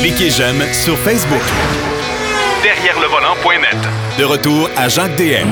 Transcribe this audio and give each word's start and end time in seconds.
Cliquez 0.00 0.30
j'aime 0.30 0.60
sur 0.72 0.96
Facebook. 0.98 1.40
Derrière 2.62 2.98
le 3.00 3.06
volant.net. 3.06 3.76
De 4.18 4.24
retour 4.24 4.68
à 4.76 4.88
Jacques 4.88 5.16
DM. 5.16 5.48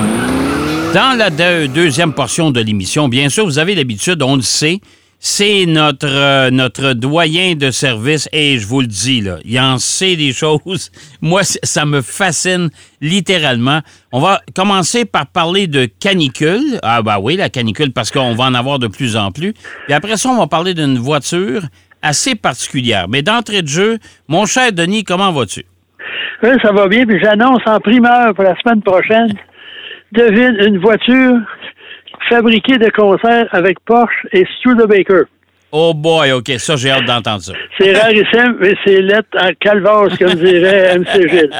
Dans 0.95 1.17
la 1.17 1.31
deux- 1.31 1.69
deuxième 1.69 2.13
portion 2.13 2.51
de 2.51 2.61
l'émission, 2.61 3.09
bien 3.09 3.29
sûr, 3.29 3.45
vous 3.45 3.59
avez 3.59 3.75
l'habitude, 3.75 4.23
on 4.23 4.37
le 4.37 4.43
sait, 4.43 4.81
c'est 5.21 5.67
notre, 5.67 6.07
euh, 6.09 6.51
notre 6.51 6.93
doyen 6.93 7.55
de 7.57 7.71
service 7.71 8.29
et 8.33 8.59
je 8.59 8.67
vous 8.67 8.81
le 8.81 8.87
dis, 8.87 9.21
là, 9.21 9.37
il 9.45 9.59
en 9.61 9.79
sait 9.79 10.17
des 10.17 10.33
choses. 10.33 10.91
Moi, 11.21 11.43
ça 11.45 11.85
me 11.85 12.01
fascine 12.03 12.71
littéralement. 13.01 13.81
On 14.13 14.21
va 14.21 14.41
commencer 14.55 15.05
par 15.05 15.27
parler 15.27 15.67
de 15.67 15.85
canicule. 15.87 16.79
Ah 16.83 17.03
bah 17.03 17.19
oui, 17.21 17.37
la 17.37 17.49
canicule, 17.51 17.93
parce 17.93 18.11
qu'on 18.11 18.35
va 18.35 18.45
en 18.45 18.55
avoir 18.55 18.79
de 18.79 18.87
plus 18.89 19.17
en 19.17 19.31
plus. 19.31 19.55
Et 19.89 19.93
après 19.93 20.17
ça, 20.17 20.31
on 20.31 20.39
va 20.39 20.47
parler 20.47 20.73
d'une 20.75 20.99
voiture 20.99 21.63
assez 22.03 22.35
particulière. 22.35 23.07
Mais 23.09 23.23
d'entrée 23.23 23.63
de 23.63 23.69
jeu, 23.69 23.99
mon 24.29 24.47
cher 24.47 24.73
Denis, 24.73 25.05
comment 25.05 25.33
vas-tu? 25.33 25.65
Oui, 26.43 26.51
ça 26.63 26.73
va 26.73 26.87
bien, 26.87 27.05
puis 27.05 27.19
j'annonce 27.23 27.63
en 27.67 27.81
primeur 27.81 28.35
pour 28.35 28.45
la 28.45 28.55
semaine 28.57 28.83
prochaine. 28.83 29.33
Devine 30.13 30.57
une 30.61 30.79
voiture 30.79 31.37
fabriquée 32.29 32.79
de 32.79 32.91
concert 32.91 33.47
avec 33.53 33.79
Porsche 33.81 34.27
et 34.33 34.47
Studebaker. 34.59 35.25
Oh 35.71 35.93
boy, 35.95 36.33
OK, 36.33 36.49
ça, 36.57 36.77
j'ai 36.77 36.91
hâte 36.91 37.05
d'entendre 37.05 37.43
ça. 37.43 37.53
C'est 37.79 37.93
rarissime, 37.93 38.57
mais 38.59 38.75
c'est 38.87 39.03
lettre 39.03 39.29
en 39.39 39.51
calvasse, 39.61 40.17
comme 40.17 40.33
dirait 40.35 40.99
MC 40.99 41.29
Gilles. 41.29 41.51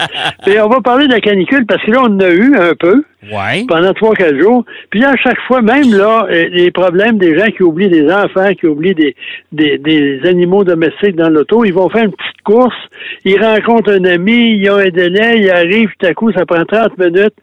Puis 0.47 0.59
on 0.61 0.69
va 0.69 0.81
parler 0.81 1.07
de 1.09 1.13
la 1.13 1.21
canicule 1.21 1.67
parce 1.67 1.83
que 1.85 1.91
là, 1.91 1.99
on 2.05 2.15
en 2.15 2.21
a 2.21 2.31
eu 2.31 2.57
un 2.57 2.75
peu 2.75 3.03
Ouais. 3.31 3.65
pendant 3.69 3.93
trois, 3.93 4.15
quatre 4.15 4.39
jours. 4.39 4.65
Puis 4.91 5.05
à 5.05 5.15
chaque 5.17 5.41
fois, 5.49 5.61
même 5.61 5.93
là, 5.93 6.27
euh, 6.31 6.49
les 6.53 6.71
problèmes 6.71 7.19
des 7.19 7.37
gens 7.37 7.49
qui 7.49 7.65
oublient 7.65 7.89
des 7.91 8.11
enfants, 8.11 8.55
qui 8.55 8.67
oublient 8.67 8.95
des, 8.95 9.15
des, 9.53 9.77
des 9.77 10.21
animaux 10.25 10.63
domestiques 10.65 11.17
dans 11.17 11.29
l'auto, 11.29 11.65
ils 11.65 11.75
vont 11.75 11.91
faire 11.91 12.05
une 12.05 12.13
petite 12.13 12.43
course, 12.45 12.77
ils 13.25 13.39
rencontrent 13.43 13.91
un 13.93 14.05
ami, 14.05 14.53
ils 14.57 14.71
ont 14.71 14.77
un 14.79 14.89
délai, 14.89 15.41
ils 15.41 15.51
arrivent, 15.51 15.91
tout 15.99 16.07
à 16.07 16.15
coup, 16.15 16.33
ça 16.33 16.47
prend 16.47 16.65
30 16.65 16.97
minutes, 16.97 17.35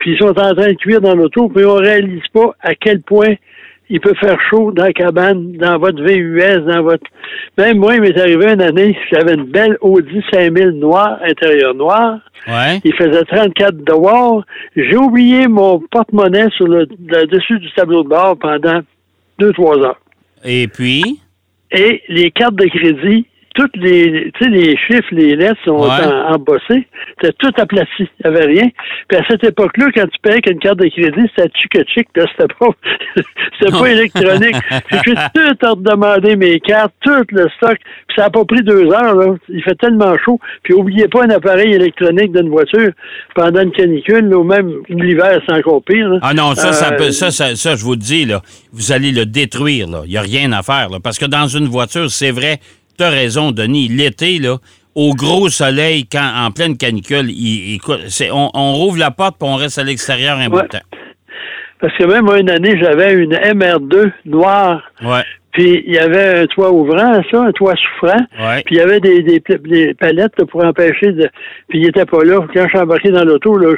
puis 0.00 0.12
ils 0.14 0.18
sont 0.18 0.30
en 0.36 0.54
train 0.54 0.68
de 0.68 0.78
cuire 0.78 1.00
dans 1.02 1.14
l'auto, 1.14 1.48
puis 1.54 1.64
on 1.64 1.74
réalise 1.74 2.26
pas 2.32 2.50
à 2.62 2.74
quel 2.74 3.02
point 3.02 3.34
il 3.90 4.00
peut 4.00 4.14
faire 4.20 4.38
chaud 4.50 4.72
dans 4.72 4.84
la 4.84 4.92
cabane, 4.92 5.52
dans 5.52 5.78
votre 5.78 6.02
VUS, 6.02 6.60
dans 6.66 6.82
votre... 6.82 7.04
Même 7.56 7.78
moi, 7.78 7.94
il 7.94 8.02
m'est 8.02 8.18
arrivé 8.18 8.52
une 8.52 8.60
année, 8.60 8.96
j'avais 9.10 9.34
une 9.34 9.44
belle 9.44 9.76
Audi 9.80 10.22
5000 10.32 10.70
noire, 10.70 11.18
intérieur 11.22 11.74
noir. 11.74 12.18
Ouais. 12.46 12.80
Il 12.84 12.94
faisait 12.94 13.24
34 13.24 13.84
dehors. 13.84 14.44
J'ai 14.76 14.96
oublié 14.96 15.48
mon 15.48 15.80
porte-monnaie 15.80 16.48
sur 16.56 16.66
le, 16.66 16.86
le 17.06 17.26
dessus 17.26 17.58
du 17.58 17.70
tableau 17.72 18.02
de 18.02 18.08
bord 18.08 18.36
pendant 18.38 18.80
deux, 19.38 19.52
trois 19.52 19.78
heures. 19.78 20.00
Et 20.44 20.68
puis? 20.68 21.20
Et 21.70 22.02
les 22.08 22.30
cartes 22.30 22.56
de 22.56 22.66
crédit, 22.66 23.26
toutes 23.58 23.76
les, 23.76 24.30
tu 24.38 24.44
sais, 24.44 24.50
les 24.50 24.76
chiffres, 24.76 25.08
les 25.12 25.34
lettres 25.34 25.60
sont 25.64 25.80
Ouais. 25.80 26.06
en- 26.06 26.34
embossés. 26.34 26.86
C'était 27.20 27.34
tout 27.38 27.50
aplati. 27.60 27.88
Il 27.98 28.06
n'y 28.30 28.36
avait 28.36 28.46
rien. 28.46 28.68
Puis 29.08 29.18
à 29.18 29.24
cette 29.28 29.42
époque-là, 29.42 29.86
quand 29.94 30.04
tu 30.04 30.18
payais 30.22 30.34
avec 30.34 30.50
une 30.50 30.58
carte 30.60 30.78
de 30.78 30.88
crédit, 30.88 31.28
c'était 31.36 31.50
chic 31.92 32.06
là. 32.16 32.24
C'était 32.30 32.54
pas, 32.58 32.68
c'était 33.60 33.72
pas 33.72 33.90
électronique. 33.90 34.56
Puis 34.86 34.98
j'ai 35.06 35.14
tout 35.14 35.66
redemandé 35.66 36.36
mes 36.36 36.60
cartes, 36.60 36.92
tout 37.04 37.24
le 37.32 37.48
stock. 37.56 37.76
Puis 38.06 38.14
ça 38.16 38.22
n'a 38.24 38.30
pas 38.30 38.44
pris 38.44 38.62
deux 38.62 38.86
heures, 38.92 39.14
là. 39.16 39.34
Il 39.48 39.62
fait 39.62 39.74
tellement 39.74 40.16
chaud. 40.24 40.38
Puis 40.62 40.74
oubliez 40.74 41.08
pas 41.08 41.24
un 41.24 41.30
appareil 41.30 41.72
électronique 41.72 42.32
d'une 42.32 42.48
voiture 42.50 42.90
pendant 43.34 43.60
une 43.62 43.72
canicule, 43.72 44.28
là, 44.28 44.38
ou 44.38 44.44
même 44.44 44.72
l'hiver, 44.88 45.40
c'est 45.46 45.54
encore 45.54 45.82
pire, 45.82 46.08
là. 46.08 46.18
Ah 46.22 46.34
non, 46.34 46.54
ça, 46.54 46.72
ça, 46.72 46.92
Euh, 46.92 46.96
peut- 46.96 47.10
ça, 47.10 47.30
ça, 47.30 47.56
ça, 47.56 47.74
je 47.74 47.82
vous 47.84 47.92
le 47.92 47.96
dis, 47.98 48.24
là, 48.24 48.40
vous 48.72 48.92
allez 48.92 49.10
le 49.12 49.26
détruire. 49.26 49.88
là. 49.88 50.02
Il 50.04 50.10
n'y 50.10 50.16
a 50.16 50.22
rien 50.22 50.52
à 50.52 50.62
faire. 50.62 50.88
là. 50.90 50.98
parce 51.02 51.18
que 51.18 51.26
dans 51.26 51.46
une 51.48 51.66
voiture, 51.66 52.10
c'est 52.10 52.30
vrai, 52.30 52.58
tu 52.98 53.04
as 53.04 53.10
raison, 53.10 53.52
Denis, 53.52 53.88
l'été, 53.88 54.38
là, 54.38 54.56
au 54.94 55.14
gros 55.14 55.48
soleil, 55.48 56.06
quand 56.10 56.28
en 56.36 56.50
pleine 56.50 56.76
canicule, 56.76 57.30
il, 57.30 57.78
on, 58.32 58.50
on 58.52 58.72
rouvre 58.74 58.98
la 58.98 59.10
porte 59.10 59.36
puis 59.38 59.48
on 59.48 59.54
reste 59.56 59.78
à 59.78 59.84
l'extérieur 59.84 60.38
un 60.38 60.48
bout 60.48 60.62
de 60.62 60.66
temps. 60.66 60.78
Parce 61.80 61.96
que 61.96 62.04
même 62.04 62.26
une 62.36 62.50
année, 62.50 62.76
j'avais 62.82 63.14
une 63.14 63.34
MR2 63.34 64.10
noire. 64.24 64.82
Ouais, 65.00 65.22
Puis 65.52 65.84
il 65.86 65.94
y 65.94 65.98
avait 65.98 66.40
un 66.40 66.46
toit 66.46 66.72
ouvrant, 66.72 67.22
ça, 67.30 67.42
un 67.42 67.52
toit 67.52 67.74
souffrant. 67.76 68.18
ouais. 68.40 68.62
Puis 68.66 68.74
il 68.74 68.78
y 68.78 68.80
avait 68.80 68.98
des, 68.98 69.22
des, 69.22 69.38
pla- 69.38 69.58
des 69.58 69.94
palettes 69.94 70.32
là, 70.38 70.44
pour 70.46 70.64
empêcher 70.64 71.12
de. 71.12 71.28
Puis 71.68 71.78
il 71.78 71.86
était 71.88 72.04
pas 72.04 72.24
là. 72.24 72.40
Quand 72.52 72.64
je 72.64 72.68
suis 72.68 72.78
embarqué 72.78 73.10
dans 73.10 73.22
l'auto, 73.24 73.56
là, 73.56 73.76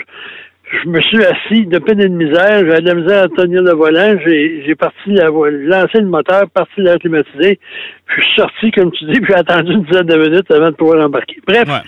je, 0.70 0.88
me 0.88 1.00
suis 1.00 1.24
assis 1.24 1.66
de 1.66 1.78
peine 1.78 2.00
et 2.00 2.08
de 2.08 2.14
misère. 2.14 2.58
J'avais 2.58 2.80
de 2.80 2.86
la 2.86 2.94
misère 2.94 3.22
à 3.24 3.28
tenir 3.28 3.62
le 3.62 3.72
volant. 3.72 4.16
J'ai, 4.24 4.62
j'ai 4.66 4.74
parti 4.74 5.10
la 5.10 5.26
lancé 5.28 5.98
le 5.98 6.06
moteur, 6.06 6.48
parti 6.50 6.80
l'air 6.80 6.98
climatisé. 6.98 7.58
Puis 8.06 8.22
je 8.22 8.26
suis 8.28 8.40
sorti, 8.40 8.70
comme 8.72 8.90
tu 8.92 9.04
dis, 9.06 9.20
puis 9.20 9.26
j'ai 9.32 9.34
attendu 9.38 9.72
une 9.72 9.84
dizaine 9.84 10.06
de 10.06 10.16
minutes 10.16 10.50
avant 10.50 10.70
de 10.70 10.76
pouvoir 10.76 11.04
embarquer. 11.04 11.40
Bref, 11.46 11.64
Ouais. 11.66 11.82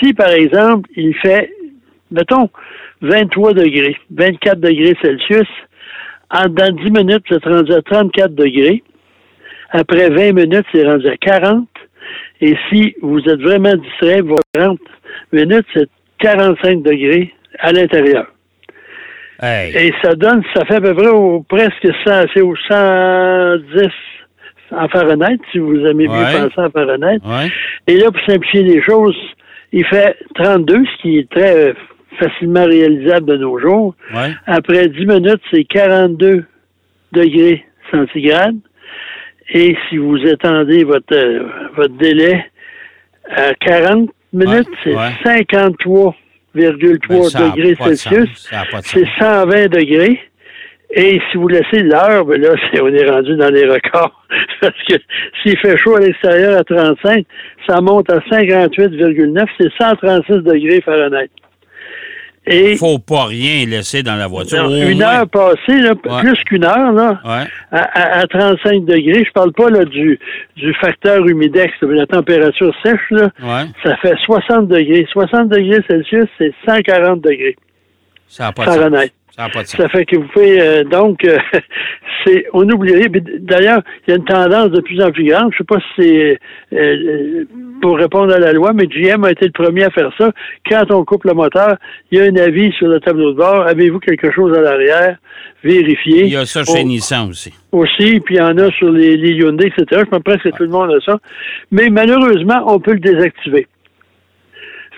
si 0.00 0.14
par 0.14 0.30
exemple, 0.30 0.88
il 0.96 1.14
fait, 1.16 1.50
mettons, 2.10 2.48
23 3.02 3.54
degrés, 3.54 3.96
24 4.10 4.60
degrés 4.60 4.96
Celsius, 5.02 5.48
en, 6.30 6.48
dans 6.48 6.74
10 6.74 6.90
minutes, 6.90 7.24
c'est 7.28 7.44
rendu 7.44 7.72
à 7.72 7.82
34 7.82 8.34
degrés. 8.34 8.82
Après 9.70 10.08
20 10.08 10.32
minutes, 10.32 10.66
c'est 10.72 10.86
rendu 10.86 11.06
à 11.08 11.16
40. 11.16 11.66
Et 12.40 12.56
si 12.68 12.94
vous 13.02 13.20
êtes 13.20 13.40
vraiment 13.40 13.74
distrait, 13.74 14.20
vos 14.20 14.38
40 14.54 14.78
minutes, 15.32 15.66
c'est 15.74 15.88
45 16.20 16.82
degrés 16.82 17.32
à 17.58 17.72
l'intérieur. 17.72 18.26
Et 19.74 19.92
ça 20.02 20.14
donne, 20.14 20.42
ça 20.54 20.64
fait 20.64 20.76
à 20.76 20.80
peu 20.80 20.94
près 20.94 21.08
au, 21.08 21.42
presque 21.42 21.88
100, 22.06 22.26
c'est 22.32 22.42
au 22.42 22.54
110 22.68 23.88
en 24.70 24.88
Fahrenheit, 24.88 25.38
si 25.50 25.58
vous 25.58 25.84
aimez 25.84 26.06
bien 26.06 26.24
penser 26.24 26.60
en 26.60 26.70
Fahrenheit. 26.70 27.18
Et 27.88 27.96
là, 27.96 28.10
pour 28.10 28.20
simplifier 28.24 28.62
les 28.62 28.82
choses, 28.82 29.16
il 29.72 29.84
fait 29.86 30.16
32, 30.36 30.84
ce 30.84 31.02
qui 31.02 31.18
est 31.18 31.28
très 31.30 31.56
euh, 31.56 31.72
facilement 32.20 32.64
réalisable 32.64 33.26
de 33.26 33.36
nos 33.38 33.58
jours. 33.58 33.94
Après 34.46 34.88
10 34.88 35.06
minutes, 35.06 35.42
c'est 35.50 35.64
42 35.64 36.44
degrés 37.12 37.64
centigrades. 37.90 38.58
Et 39.52 39.76
si 39.88 39.96
vous 39.96 40.18
étendez 40.18 40.84
votre, 40.84 41.14
euh, 41.14 41.48
votre 41.76 41.94
délai 41.96 42.46
à 43.28 43.54
40 43.54 44.08
minutes, 44.32 44.68
c'est 44.84 44.94
53 45.24 46.14
4,3 46.54 47.54
degrés 47.54 47.76
Celsius, 47.76 48.50
c'est 48.82 49.06
120 49.18 49.68
degrés. 49.68 50.20
Et 50.94 51.20
si 51.30 51.38
vous 51.38 51.48
laissez 51.48 51.82
l'heure, 51.82 52.24
ben 52.26 52.40
là, 52.40 52.50
on 52.82 52.88
est 52.88 53.10
rendu 53.10 53.34
dans 53.36 53.48
les 53.48 53.64
records. 53.64 54.22
Parce 54.60 54.74
que 54.88 54.96
s'il 55.42 55.58
fait 55.58 55.76
chaud 55.78 55.96
à 55.96 56.00
l'extérieur 56.00 56.58
à 56.58 56.64
35, 56.64 57.24
ça 57.66 57.80
monte 57.80 58.10
à 58.10 58.18
58,9, 58.18 59.46
c'est 59.58 59.72
136 59.80 60.42
degrés 60.42 60.82
Fahrenheit. 60.82 61.30
Et 62.44 62.76
Faut 62.76 62.98
pas 62.98 63.26
rien 63.26 63.66
laisser 63.66 64.02
dans 64.02 64.16
la 64.16 64.26
voiture. 64.26 64.68
non, 64.68 64.74
une 64.76 64.98
moins- 64.98 65.18
heure 65.20 65.28
passée, 65.28 65.78
là, 65.80 65.92
Ouais. 66.04 66.20
plus 66.22 66.42
qu'une 66.44 66.64
heure, 66.64 66.92
là, 66.92 67.20
Ouais. 67.24 67.46
à, 67.70 67.78
à- 67.78 68.18
à 68.20 68.26
35 68.26 68.84
degrés, 68.84 69.24
je 69.24 69.30
parle 69.32 69.52
pas 69.52 69.70
là, 69.70 69.84
du, 69.84 70.18
du 70.56 70.74
facteur 70.80 71.24
humidex, 71.24 71.72
la 71.82 72.04
température 72.06 72.74
sèche, 72.84 72.98
là, 73.10 73.30
Ouais. 73.40 73.66
ça 73.84 73.96
fait 73.98 74.16
60 74.26 74.66
degrés. 74.66 75.06
60 75.12 75.50
degrés 75.50 75.82
Celsius, 75.88 76.26
c'est 76.36 76.52
140 76.66 77.20
degrés 77.20 77.54
Ça 78.26 78.44
n'a 78.46 78.52
pas 78.52 78.64
de 78.66 78.70
sens. 78.72 79.10
Ça 79.36 79.42
n'a 79.42 79.48
pas 79.48 79.62
de 79.62 79.68
sens. 79.68 79.80
Ça 79.80 79.88
fait 79.88 80.04
que 80.04 80.16
vous 80.16 80.28
pouvez 80.28 80.60
euh, 80.60 80.84
donc 80.84 81.24
euh, 81.24 81.38
c'est 82.24 82.44
on 82.52 82.68
oublierait. 82.68 83.08
D'ailleurs, 83.40 83.82
il 84.06 84.10
y 84.10 84.12
a 84.12 84.16
une 84.16 84.24
tendance 84.24 84.70
de 84.70 84.80
plus 84.80 85.02
en 85.02 85.10
plus 85.10 85.24
grande. 85.24 85.52
Je 85.52 85.58
sais 85.58 85.64
pas 85.64 85.78
si 85.78 86.02
c'est 86.02 86.38
euh, 86.74 87.44
pour 87.80 87.96
répondre 87.96 88.32
à 88.34 88.38
la 88.38 88.52
loi, 88.52 88.72
mais 88.74 88.86
GM 88.86 89.24
a 89.24 89.30
été 89.30 89.46
le 89.46 89.52
premier 89.52 89.84
à 89.84 89.90
faire 89.90 90.12
ça. 90.18 90.32
Quand 90.68 90.90
on 90.90 91.04
coupe 91.04 91.24
le 91.24 91.32
moteur, 91.32 91.76
il 92.10 92.18
y 92.18 92.20
a 92.20 92.24
un 92.24 92.36
avis 92.36 92.72
sur 92.72 92.88
le 92.88 93.00
tableau 93.00 93.32
de 93.32 93.38
bord. 93.38 93.66
Avez-vous 93.66 94.00
quelque 94.00 94.30
chose 94.30 94.56
à 94.56 94.60
l'arrière? 94.60 95.16
Vérifiez. 95.64 96.24
Il 96.24 96.32
y 96.32 96.36
a 96.36 96.44
ça 96.44 96.64
chez 96.64 96.84
Nissan 96.84 97.30
aussi. 97.30 97.54
Aussi, 97.72 98.20
puis 98.20 98.34
il 98.34 98.38
y 98.38 98.40
en 98.42 98.58
a 98.58 98.70
sur 98.72 98.90
les, 98.90 99.16
les 99.16 99.30
Hyundai, 99.30 99.68
etc. 99.68 100.02
Je 100.04 100.10
pense 100.10 100.22
presque 100.22 100.50
tout 100.56 100.64
le 100.64 100.68
monde 100.68 100.90
a 100.90 101.00
ça. 101.00 101.18
Mais 101.70 101.88
malheureusement, 101.88 102.62
on 102.66 102.80
peut 102.80 102.92
le 102.92 103.00
désactiver. 103.00 103.66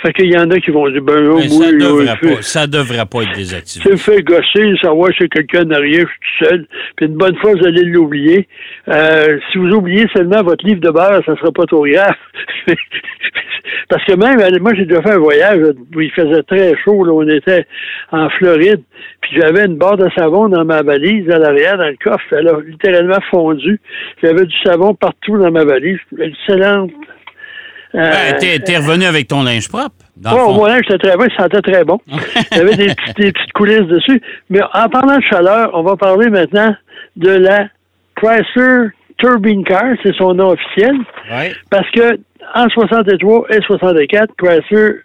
Fait 0.05 0.13
qu'il 0.13 0.31
y 0.31 0.37
en 0.37 0.51
a 0.51 0.61
qui 0.61 0.71
vont 0.71 0.87
dire, 0.91 1.01
ben, 1.01 1.27
oh, 1.31 1.37
oui, 1.37 1.49
ça 1.49 1.73
devrait 1.73 2.19
oui, 2.23 2.35
pas, 2.35 2.43
ça 2.43 2.67
devrait 2.67 3.07
pas 3.07 3.23
être 3.23 3.35
désactivé. 3.35 3.91
me 3.91 3.97
fait 3.97 4.23
gosser, 4.23 4.75
savoir 4.83 5.09
si 5.17 5.27
quelqu'un 5.31 5.65
n'a 5.65 5.79
rien, 5.79 6.01
je 6.01 6.07
suis 6.07 6.07
tout 6.07 6.45
seul. 6.45 6.67
Puis 6.97 7.07
une 7.07 7.15
bonne 7.15 7.35
fois, 7.37 7.53
vous 7.53 7.67
allez 7.67 7.85
l'oublier. 7.85 8.47
Euh, 8.89 9.39
si 9.51 9.57
vous 9.57 9.71
oubliez 9.71 10.07
seulement 10.15 10.43
votre 10.43 10.63
livre 10.67 10.83
de 10.83 10.91
beurre, 10.91 11.23
ça 11.25 11.35
sera 11.37 11.51
pas 11.53 11.65
trop 11.65 11.87
grave. 11.87 12.15
Parce 13.89 14.05
que 14.05 14.13
même, 14.13 14.39
euh, 14.41 14.59
moi, 14.61 14.75
j'ai 14.75 14.85
déjà 14.85 15.01
fait 15.01 15.13
un 15.13 15.19
voyage 15.19 15.61
où 15.95 16.01
il 16.03 16.11
faisait 16.11 16.43
très 16.43 16.77
chaud. 16.85 17.03
Là, 17.03 17.13
on 17.13 17.27
était 17.27 17.67
en 18.13 18.29
Floride. 18.29 18.83
Puis 19.23 19.41
j'avais 19.41 19.65
une 19.65 19.79
barre 19.79 19.97
de 19.97 20.11
savon 20.19 20.51
dans 20.51 20.67
ma 20.67 20.83
valise, 20.83 21.31
à 21.31 21.39
l'arrière, 21.39 21.79
dans 21.79 21.89
le 21.89 21.97
coffre. 21.97 22.27
Elle 22.33 22.49
a 22.49 22.61
littéralement 22.61 23.21
fondu. 23.31 23.81
J'avais 24.23 24.45
du 24.45 24.57
savon 24.63 24.95
partout 24.95 25.39
dans 25.39 25.51
ma 25.51 25.65
valise. 25.65 25.99
Excellente. 26.19 26.93
Euh, 27.95 28.11
Ben, 28.11 28.37
t'es, 28.39 28.59
t'es 28.59 28.77
revenu 28.79 29.05
avec 29.05 29.29
ton 29.29 29.43
linge 29.43 29.69
propre. 29.69 29.95
Dans 30.17 30.33
le 30.33 30.37
fond. 30.39 30.55
moins, 30.55 30.77
j'étais 30.83 30.99
très 31.09 31.17
bon, 31.17 31.25
il 31.31 31.37
sentait 31.37 31.63
très 31.63 31.85
bon. 31.85 32.01
Il 32.53 32.57
y 32.57 32.61
avait 32.61 32.77
des, 32.77 32.95
petites- 32.95 33.17
des 33.17 33.33
petites 33.33 33.53
coulisses 33.53 33.87
dessus. 33.89 34.21
Mais 34.51 34.61
en 34.73 34.89
parlant 34.89 35.17
de 35.17 35.23
chaleur, 35.23 35.71
on 35.75 35.83
va 35.83 35.97
parler 35.97 36.29
maintenant 36.31 36.75
de 37.17 37.31
la 37.31 37.69
Chrysler 38.17 38.89
Turbine 39.19 39.65
Car, 39.65 39.85
c'est 40.03 40.15
son 40.17 40.35
nom 40.35 40.51
officiel. 40.51 40.97
Ouais. 41.31 41.53
Parce 41.71 41.89
que 41.91 42.19
en 42.55 42.69
63 42.69 43.47
et 43.51 43.61
64, 43.67 44.35
Chrysler 44.37 45.01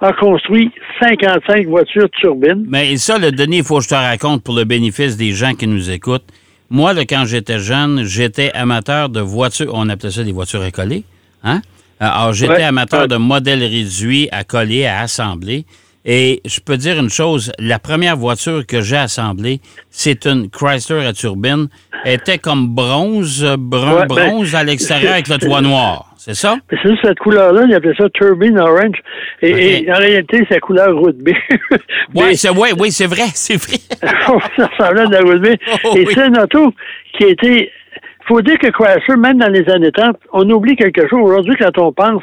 a 0.00 0.12
construit 0.12 0.70
55 1.00 1.66
voitures 1.66 2.08
turbines. 2.20 2.66
Mais 2.68 2.96
ça, 2.98 3.18
le 3.18 3.32
Denis, 3.32 3.58
il 3.58 3.64
faut 3.64 3.78
que 3.78 3.84
je 3.84 3.88
te 3.88 3.94
raconte 3.94 4.42
pour 4.44 4.54
le 4.54 4.64
bénéfice 4.64 5.16
des 5.16 5.32
gens 5.32 5.54
qui 5.54 5.66
nous 5.66 5.90
écoutent. 5.90 6.24
Moi, 6.68 6.92
là, 6.92 7.02
quand 7.02 7.24
j'étais 7.26 7.58
jeune, 7.58 8.02
j'étais 8.04 8.50
amateur 8.52 9.08
de 9.08 9.20
voitures. 9.20 9.70
On 9.74 9.88
appelait 9.88 10.10
ça 10.10 10.22
des 10.24 10.32
voitures 10.32 10.62
à 10.62 10.70
coller. 10.70 11.04
Hein? 11.44 11.60
Alors, 12.00 12.32
j'étais 12.32 12.52
Ouais, 12.52 12.62
amateur 12.62 13.08
de 13.08 13.16
modèles 13.16 13.64
réduits 13.64 14.28
à 14.32 14.44
coller, 14.44 14.86
à 14.86 15.00
assembler. 15.00 15.64
Et 16.08 16.40
je 16.44 16.60
peux 16.60 16.76
dire 16.76 17.00
une 17.00 17.10
chose, 17.10 17.50
la 17.58 17.80
première 17.80 18.16
voiture 18.16 18.64
que 18.64 18.80
j'ai 18.80 18.96
assemblée, 18.96 19.60
c'est 19.90 20.24
une 20.24 20.48
Chrysler 20.48 21.04
à 21.04 21.12
turbine. 21.12 21.66
Elle 22.04 22.14
était 22.14 22.38
comme 22.38 22.68
bronze, 22.68 23.44
brun 23.58 23.96
Ouais, 23.96 24.06
ben, 24.06 24.14
bronze 24.14 24.54
à 24.54 24.62
l'extérieur 24.62 25.14
avec 25.14 25.26
le 25.26 25.38
toit 25.38 25.60
noir. 25.60 26.14
C'est 26.16 26.34
ça? 26.34 26.58
C'est 26.70 26.88
juste 26.88 27.00
cette 27.04 27.18
couleur-là, 27.18 27.66
ils 27.68 27.74
appelaient 27.74 27.94
ça 27.96 28.08
Turbine 28.10 28.58
Orange. 28.58 28.96
Et, 29.42 29.86
en 29.90 29.98
réalité, 29.98 30.44
c'est 30.48 30.54
la 30.54 30.60
couleur 30.60 30.96
route 30.96 31.18
B. 31.18 31.30
Oui, 32.14 32.36
c'est 32.36 32.50
ouais, 32.50 32.70
oui, 32.78 32.90
c'est 32.92 33.06
vrai, 33.06 33.26
c'est 33.34 33.56
vrai. 33.56 33.78
ça 34.56 34.66
ressemblait 34.66 35.02
à 35.02 35.08
la 35.08 35.20
route 35.20 35.42
B. 35.42 35.56
Oh, 35.84 35.96
et 35.96 36.04
oui. 36.06 36.12
c'est 36.14 36.26
une 36.26 36.38
auto 36.38 36.72
qui 37.16 37.24
a 37.24 37.28
été... 37.28 37.70
faut 38.28 38.42
dire 38.42 38.58
que 38.58 38.68
Chrysler, 38.68 39.16
même 39.16 39.38
dans 39.38 39.48
les 39.52 39.68
années 39.70 39.92
30, 39.92 40.16
on 40.32 40.48
oublie 40.50 40.76
quelque 40.76 41.08
chose. 41.08 41.20
Aujourd'hui, 41.22 41.54
quand 41.58 41.76
on 41.78 41.92
pense, 41.92 42.22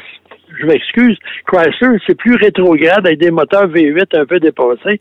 je 0.60 0.66
m'excuse, 0.66 1.16
Chrysler, 1.46 1.98
c'est 2.06 2.16
plus 2.16 2.36
rétrograde 2.36 3.04
avec 3.06 3.18
des 3.18 3.30
moteurs 3.32 3.66
V8 3.68 4.16
un 4.20 4.24
peu 4.24 4.38
dépassés. 4.38 5.00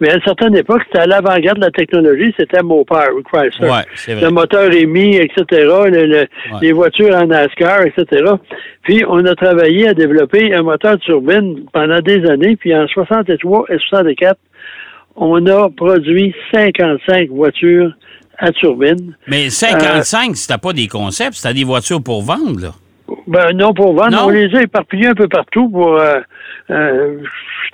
Mais 0.00 0.10
à 0.10 0.16
une 0.16 0.22
certaine 0.22 0.54
époque, 0.56 0.82
c'était 0.86 0.98
à 1.04 1.06
l'avant-garde 1.06 1.58
de 1.58 1.64
la 1.64 1.70
technologie, 1.70 2.34
c'était 2.38 2.62
Mopar 2.62 3.08
ou 3.16 3.22
Chrysler. 3.22 3.66
Ouais, 3.68 4.14
vrai. 4.14 4.20
Le 4.24 4.30
moteur 4.30 4.70
émis, 4.74 5.16
etc., 5.16 5.44
le- 5.50 6.06
le- 6.06 6.26
les 6.60 6.72
voitures 6.72 7.14
en 7.16 7.26
NASCAR, 7.26 7.82
etc. 7.86 8.24
Puis, 8.82 9.02
on 9.08 9.24
a 9.24 9.34
travaillé 9.34 9.88
à 9.88 9.94
développer 9.94 10.52
un 10.54 10.62
moteur 10.62 10.98
turbine 10.98 11.64
pendant 11.72 12.00
des 12.00 12.28
années. 12.28 12.56
Puis, 12.56 12.74
en 12.76 12.86
63 12.88 13.64
et 13.70 13.78
64, 13.78 14.38
on 15.16 15.46
a 15.46 15.70
produit 15.70 16.34
55 16.52 17.28
voitures 17.30 17.92
à 18.40 18.50
turbine. 18.52 19.14
Mais 19.28 19.46
Euh, 19.46 19.50
55, 19.50 20.36
c'était 20.36 20.58
pas 20.58 20.72
des 20.72 20.88
concepts, 20.88 21.34
c'était 21.34 21.54
des 21.54 21.64
voitures 21.64 22.02
pour 22.02 22.22
vendre, 22.22 22.60
là. 22.60 22.70
Ben 23.26 23.52
non 23.54 23.72
pour 23.74 23.92
vendre, 23.94 24.10
Non? 24.12 24.26
on 24.26 24.30
les 24.30 24.54
a 24.56 24.62
éparpillés 24.62 25.08
un 25.08 25.14
peu 25.14 25.26
partout 25.28 25.68
pour 25.68 25.96
euh, 25.96 26.20
euh, 26.70 27.18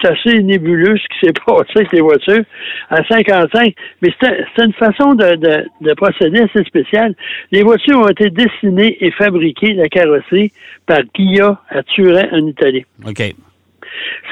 c'est 0.00 0.08
assez 0.08 0.42
nébuleux 0.42 0.96
ce 0.96 1.02
qui 1.08 1.26
s'est 1.26 1.32
passé 1.46 1.70
avec 1.76 1.92
les 1.92 2.00
voitures 2.00 2.42
à 2.90 3.04
55. 3.04 3.74
Mais 4.00 4.10
c'était 4.18 4.44
une 4.64 4.72
façon 4.72 5.14
de, 5.14 5.34
de, 5.36 5.64
de 5.82 5.94
procéder 5.94 6.40
assez 6.40 6.64
spéciale. 6.64 7.14
Les 7.52 7.62
voitures 7.62 7.98
ont 8.00 8.08
été 8.08 8.30
dessinées 8.30 8.96
et 9.04 9.10
fabriquées, 9.10 9.74
la 9.74 9.88
carrosserie, 9.88 10.52
par 10.86 11.00
Ghia 11.14 11.60
à 11.68 11.82
Turin 11.82 12.28
en 12.32 12.46
Italie. 12.46 12.84
OK. 13.06 13.34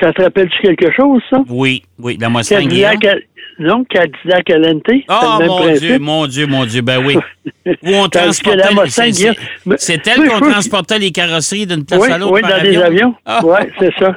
Ça 0.01 0.13
te 0.13 0.23
rappelle-tu 0.23 0.61
quelque 0.63 0.91
chose, 0.93 1.23
ça? 1.31 1.39
Oui, 1.49 1.83
oui, 1.99 2.17
la 2.21 2.29
Mustang. 2.29 2.63
Cadillac, 2.63 3.07
à- 3.59 3.63
non, 3.63 3.85
Cadillac 3.85 4.51
Alente. 4.51 4.83
c'est 4.87 5.05
Oh, 5.09 5.15
le 5.23 5.39
même 5.39 5.49
mon 5.49 5.57
principe. 5.59 5.81
Dieu, 5.87 5.99
mon 5.99 6.27
Dieu, 6.27 6.47
mon 6.47 6.65
Dieu, 6.65 6.83
ben 6.83 7.05
oui. 7.05 7.17
Où 7.67 7.95
on 7.95 8.09
transportait... 8.09 8.63
c'est- 9.77 10.07
elle 10.09 10.29
qu'on 10.29 10.41
transportait 10.51 10.99
les 10.99 11.11
carrosseries 11.13 11.67
d'une 11.67 11.85
place 11.85 12.01
Oui, 12.01 12.11
à 12.11 12.19
l'autre 12.19 12.33
oui, 12.33 12.41
par 12.41 12.57
dans 12.59 12.63
des 12.63 12.77
avions. 12.77 13.15
Ah. 13.27 13.41
Oui, 13.45 13.59
c'est 13.79 13.93
ça. 13.99 14.15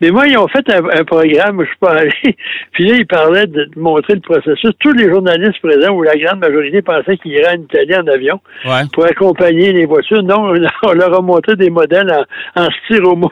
Mais 0.00 0.10
moi, 0.10 0.26
ils 0.26 0.36
ont 0.36 0.48
fait 0.48 0.68
un, 0.70 0.82
un 0.98 1.04
programme, 1.04 1.60
je 1.60 1.66
suis 1.66 1.76
pas 1.78 1.92
allé, 1.92 2.10
puis 2.72 2.88
là, 2.88 2.96
ils 2.96 3.06
parlaient 3.06 3.46
de, 3.46 3.64
de 3.66 3.78
montrer 3.78 4.14
le 4.14 4.20
processus. 4.20 4.70
Tous 4.80 4.92
les 4.94 5.08
journalistes 5.08 5.60
présents, 5.62 5.92
ou 5.92 6.02
la 6.02 6.16
grande 6.16 6.40
majorité, 6.40 6.82
pensaient 6.82 7.16
qu'ils 7.18 7.32
iraient 7.32 7.56
en 7.56 7.62
Italie 7.62 7.94
en 7.94 8.06
avion 8.08 8.40
Ouais. 8.66 8.82
pour 8.92 9.04
accompagner 9.04 9.72
les 9.72 9.84
voitures. 9.86 10.22
Non, 10.24 10.52
on 10.82 10.92
leur 10.92 11.16
a 11.16 11.22
montré 11.22 11.54
des 11.54 11.70
modèles 11.70 12.10
en, 12.56 12.62
en 12.64 12.68
styromousse 12.84 13.30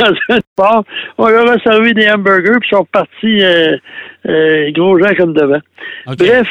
dans 0.00 0.12
un 0.30 0.38
port. 0.56 0.84
On 1.18 1.28
leur 1.28 1.48
a 1.48 1.58
servi 1.60 1.94
des 1.94 2.10
hamburgers, 2.10 2.58
puis 2.60 2.68
ils 2.72 2.76
sont 2.76 2.86
partis 2.90 3.42
euh, 3.44 3.76
euh, 4.28 4.51
gros 4.72 4.98
gens 4.98 5.14
comme 5.16 5.32
devant. 5.34 5.60
Bref, 6.06 6.46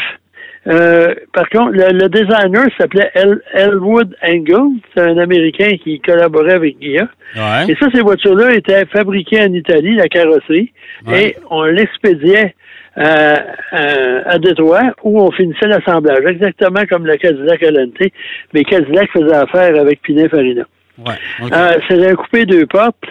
euh, 0.68 1.16
par 1.34 1.50
contre, 1.50 1.72
le, 1.72 1.92
le 1.98 2.08
designer 2.10 2.66
s'appelait 2.78 3.10
El- 3.16 3.42
Elwood 3.54 4.16
Angle. 4.24 4.78
C'est 4.94 5.02
un 5.02 5.18
Américain 5.18 5.72
qui 5.84 6.00
collaborait 6.00 6.54
avec 6.54 6.78
Guilla. 6.80 7.08
Ouais. 7.36 7.72
Et 7.72 7.76
ça, 7.80 7.88
ces 7.94 8.02
voitures-là 8.02 8.54
étaient 8.54 8.86
fabriquées 8.86 9.42
en 9.42 9.54
Italie, 9.54 9.96
la 9.96 10.08
carrosserie, 10.08 10.72
Ouais. 11.08 11.30
et 11.30 11.36
on 11.50 11.64
l'expédiait 11.64 12.54
euh, 12.98 13.36
euh, 13.74 14.22
à 14.26 14.38
Détroit 14.38 14.94
où 15.04 15.20
on 15.22 15.32
finissait 15.32 15.68
l'assemblage, 15.68 16.26
exactement 16.28 16.84
comme 16.90 17.08
le 17.08 17.16
Cadillac 17.18 17.62
LNT, 17.64 18.12
mais 18.54 18.64
Cadillac 18.66 19.10
faisait 19.12 19.34
affaire 19.34 19.80
avec 19.80 20.02
Pininfarina. 20.02 20.64
Ouais. 21.00 21.14
OK. 21.42 21.52
Euh, 21.54 21.72
c'est 21.88 22.06
un 22.06 22.16
coupé 22.16 22.46
deux 22.46 22.66
portes 22.68 23.06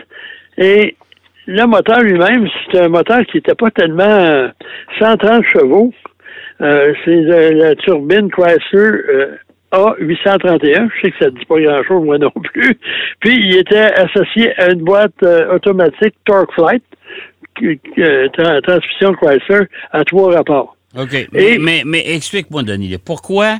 et 0.58 0.94
le 1.46 1.66
moteur 1.66 2.00
lui-même, 2.00 2.48
c'est 2.70 2.80
un 2.80 2.88
moteur 2.88 3.20
qui 3.26 3.38
n'était 3.38 3.54
pas 3.54 3.70
tellement 3.70 4.04
euh, 4.04 4.48
130 4.98 5.44
chevaux. 5.44 5.92
Euh, 6.60 6.92
c'est 7.04 7.10
euh, 7.10 7.52
la 7.54 7.74
turbine 7.76 8.30
Chrysler 8.30 8.58
euh, 8.74 9.36
A831. 9.72 10.88
Je 10.94 11.00
sais 11.02 11.10
que 11.10 11.18
ça 11.18 11.26
ne 11.26 11.30
dit 11.38 11.44
pas 11.46 11.60
grand-chose, 11.60 12.04
moi 12.04 12.18
non 12.18 12.30
plus. 12.30 12.74
Puis, 13.20 13.34
il 13.36 13.56
était 13.56 13.78
associé 13.94 14.52
à 14.60 14.70
une 14.70 14.82
boîte 14.82 15.12
euh, 15.22 15.54
automatique 15.54 16.14
euh, 17.98 18.28
tra- 18.28 18.60
transmission 18.62 19.14
Chrysler, 19.14 19.66
à 19.92 20.04
trois 20.04 20.32
rapports. 20.34 20.76
OK. 20.98 21.28
Mais, 21.32 21.44
Et- 21.54 21.58
mais, 21.58 21.82
mais 21.86 22.02
explique-moi, 22.14 22.62
Denis, 22.62 22.96
pourquoi, 23.04 23.56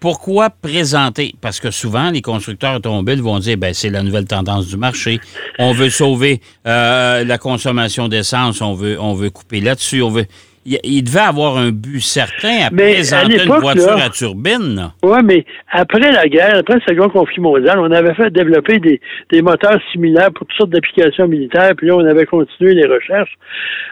pourquoi 0.00 0.50
présenter? 0.50 1.34
Parce 1.40 1.60
que 1.60 1.70
souvent, 1.70 2.10
les 2.10 2.22
constructeurs 2.22 2.76
automobiles 2.76 3.20
vont 3.20 3.38
dire, 3.38 3.56
ben, 3.56 3.74
c'est 3.74 3.90
la 3.90 4.02
nouvelle 4.02 4.26
tendance 4.26 4.66
du 4.66 4.76
marché. 4.76 5.20
On 5.58 5.72
veut 5.72 5.90
sauver 5.90 6.40
euh, 6.66 7.24
la 7.24 7.38
consommation 7.38 8.08
d'essence, 8.08 8.60
on 8.60 8.74
veut, 8.74 9.00
on 9.00 9.14
veut 9.14 9.30
couper 9.30 9.60
là-dessus, 9.60 10.02
on 10.02 10.10
veut. 10.10 10.26
Il, 10.66 10.78
il 10.84 11.02
devait 11.02 11.20
avoir 11.20 11.56
un 11.58 11.70
but 11.70 12.00
certain 12.00 12.66
à 12.66 12.70
Mais 12.72 12.90
à 12.90 12.94
présenter 12.94 13.42
une 13.44 13.48
voiture 13.52 13.96
là- 13.96 14.04
à 14.06 14.10
turbine. 14.10 14.90
Oui, 15.02 15.18
mais 15.24 15.44
après 15.70 16.12
la 16.12 16.26
guerre, 16.28 16.56
après 16.58 16.74
le 16.74 16.80
second 16.88 17.08
conflit 17.08 17.40
mondial, 17.40 17.78
on 17.78 17.90
avait 17.90 18.14
fait 18.14 18.30
développer 18.30 18.78
des, 18.78 19.00
des 19.30 19.42
moteurs 19.42 19.80
similaires 19.92 20.30
pour 20.34 20.46
toutes 20.46 20.56
sortes 20.56 20.70
d'applications 20.70 21.28
militaires, 21.28 21.72
puis 21.76 21.86
là, 21.88 21.96
on 21.96 22.04
avait 22.04 22.26
continué 22.26 22.74
les 22.74 22.86
recherches. 22.86 23.34